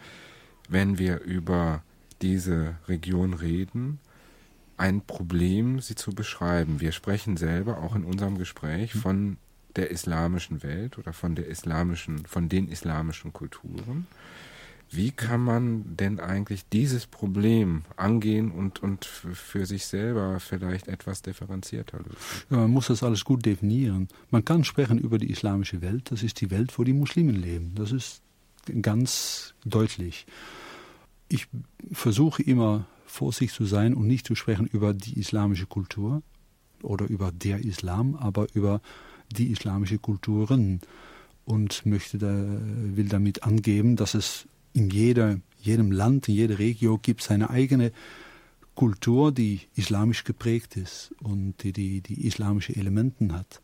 wenn 0.69 0.97
wir 0.97 1.21
über 1.21 1.83
diese 2.21 2.75
Region 2.87 3.33
reden, 3.33 3.99
ein 4.77 5.01
Problem, 5.01 5.79
sie 5.79 5.95
zu 5.95 6.11
beschreiben. 6.11 6.79
Wir 6.79 6.91
sprechen 6.91 7.37
selber 7.37 7.79
auch 7.79 7.95
in 7.95 8.03
unserem 8.03 8.37
Gespräch 8.37 8.93
von 8.93 9.37
der 9.75 9.91
islamischen 9.91 10.63
Welt 10.63 10.97
oder 10.97 11.13
von 11.13 11.35
der 11.35 11.47
islamischen, 11.47 12.25
von 12.25 12.49
den 12.49 12.67
islamischen 12.67 13.33
Kulturen. 13.33 14.07
Wie 14.93 15.11
kann 15.11 15.39
man 15.39 15.95
denn 15.95 16.19
eigentlich 16.19 16.67
dieses 16.67 17.07
Problem 17.07 17.83
angehen 17.95 18.51
und, 18.51 18.83
und 18.83 19.05
für 19.05 19.65
sich 19.65 19.85
selber 19.85 20.41
vielleicht 20.41 20.89
etwas 20.89 21.21
differenzierter 21.21 21.99
lösen? 21.99 22.17
Ja, 22.49 22.57
man 22.57 22.71
muss 22.71 22.87
das 22.87 23.01
alles 23.01 23.23
gut 23.23 23.45
definieren. 23.45 24.09
Man 24.31 24.43
kann 24.43 24.65
sprechen 24.65 24.97
über 24.99 25.17
die 25.17 25.31
islamische 25.31 25.81
Welt. 25.81 26.11
Das 26.11 26.23
ist 26.23 26.41
die 26.41 26.51
Welt, 26.51 26.77
wo 26.77 26.83
die 26.83 26.91
Muslimen 26.91 27.35
leben. 27.35 27.71
Das 27.75 27.93
ist 27.93 28.21
ganz 28.81 29.53
deutlich. 29.63 30.25
Ich 31.29 31.47
versuche 31.93 32.43
immer 32.43 32.85
vorsichtig 33.05 33.55
zu 33.55 33.63
sein 33.63 33.93
und 33.93 34.07
nicht 34.07 34.27
zu 34.27 34.35
sprechen 34.35 34.67
über 34.67 34.93
die 34.93 35.17
islamische 35.17 35.67
Kultur 35.67 36.21
oder 36.83 37.07
über 37.07 37.31
der 37.31 37.63
Islam, 37.63 38.15
aber 38.15 38.47
über 38.53 38.81
die 39.33 39.51
islamische 39.51 39.97
Kulturen 39.97 40.81
und 41.45 41.85
möchte 41.85 42.17
da, 42.17 42.33
will 42.95 43.07
damit 43.07 43.43
angeben, 43.43 43.95
dass 43.95 44.13
es 44.13 44.47
in 44.73 44.89
jeder, 44.89 45.39
jedem 45.59 45.91
Land, 45.91 46.27
in 46.27 46.35
jeder 46.35 46.59
Region 46.59 46.99
gibt 47.01 47.21
seine 47.21 47.49
eigene 47.49 47.91
Kultur, 48.75 49.31
die 49.31 49.61
islamisch 49.75 50.23
geprägt 50.23 50.77
ist 50.77 51.13
und 51.21 51.55
die, 51.63 51.73
die, 51.73 52.01
die 52.01 52.25
islamische 52.25 52.75
Elementen 52.75 53.33
hat. 53.33 53.61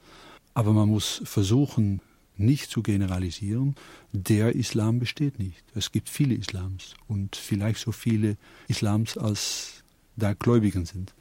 Aber 0.54 0.74
man 0.74 0.90
muss 0.90 1.22
versuchen, 1.24 2.02
nicht 2.36 2.70
zu 2.70 2.84
generalisieren, 2.84 3.76
der 4.12 4.56
Islam 4.56 5.00
besteht 5.00 5.40
nicht. 5.40 5.64
Es 5.74 5.92
gibt 5.92 6.10
viele 6.10 6.36
Islams 6.36 6.94
und 7.08 7.36
vielleicht 7.36 7.80
so 7.80 7.92
viele 7.92 8.38
Islams, 8.68 9.18
als 9.18 9.84
da 10.16 10.34
Gläubigen 10.34 10.86
sind. 10.86 11.14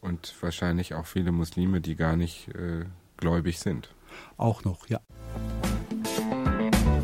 Und 0.00 0.34
wahrscheinlich 0.40 0.94
auch 0.94 1.06
viele 1.06 1.30
Muslime, 1.30 1.80
die 1.80 1.94
gar 1.94 2.16
nicht 2.16 2.48
äh, 2.48 2.84
gläubig 3.20 3.58
sind. 3.58 3.94
Auch 4.36 4.64
noch, 4.64 4.88
ja. 4.88 5.00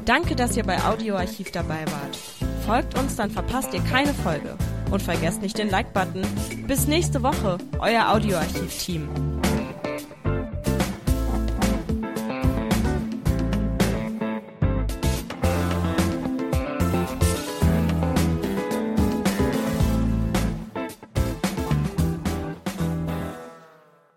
Danke, 0.04 0.36
dass 0.36 0.56
ihr 0.56 0.64
bei 0.64 0.82
Audioarchiv 0.84 1.50
dabei 1.50 1.84
wart. 1.86 2.16
Folgt 2.64 2.98
uns, 2.98 3.16
dann 3.16 3.30
verpasst 3.30 3.74
ihr 3.74 3.80
keine 3.82 4.14
Folge. 4.14 4.56
Und 4.90 5.02
vergesst 5.02 5.42
nicht 5.42 5.58
den 5.58 5.68
Like-Button. 5.68 6.24
Bis 6.66 6.86
nächste 6.86 7.22
Woche, 7.22 7.58
euer 7.80 8.08
Audioarchiv-Team. 8.12 9.08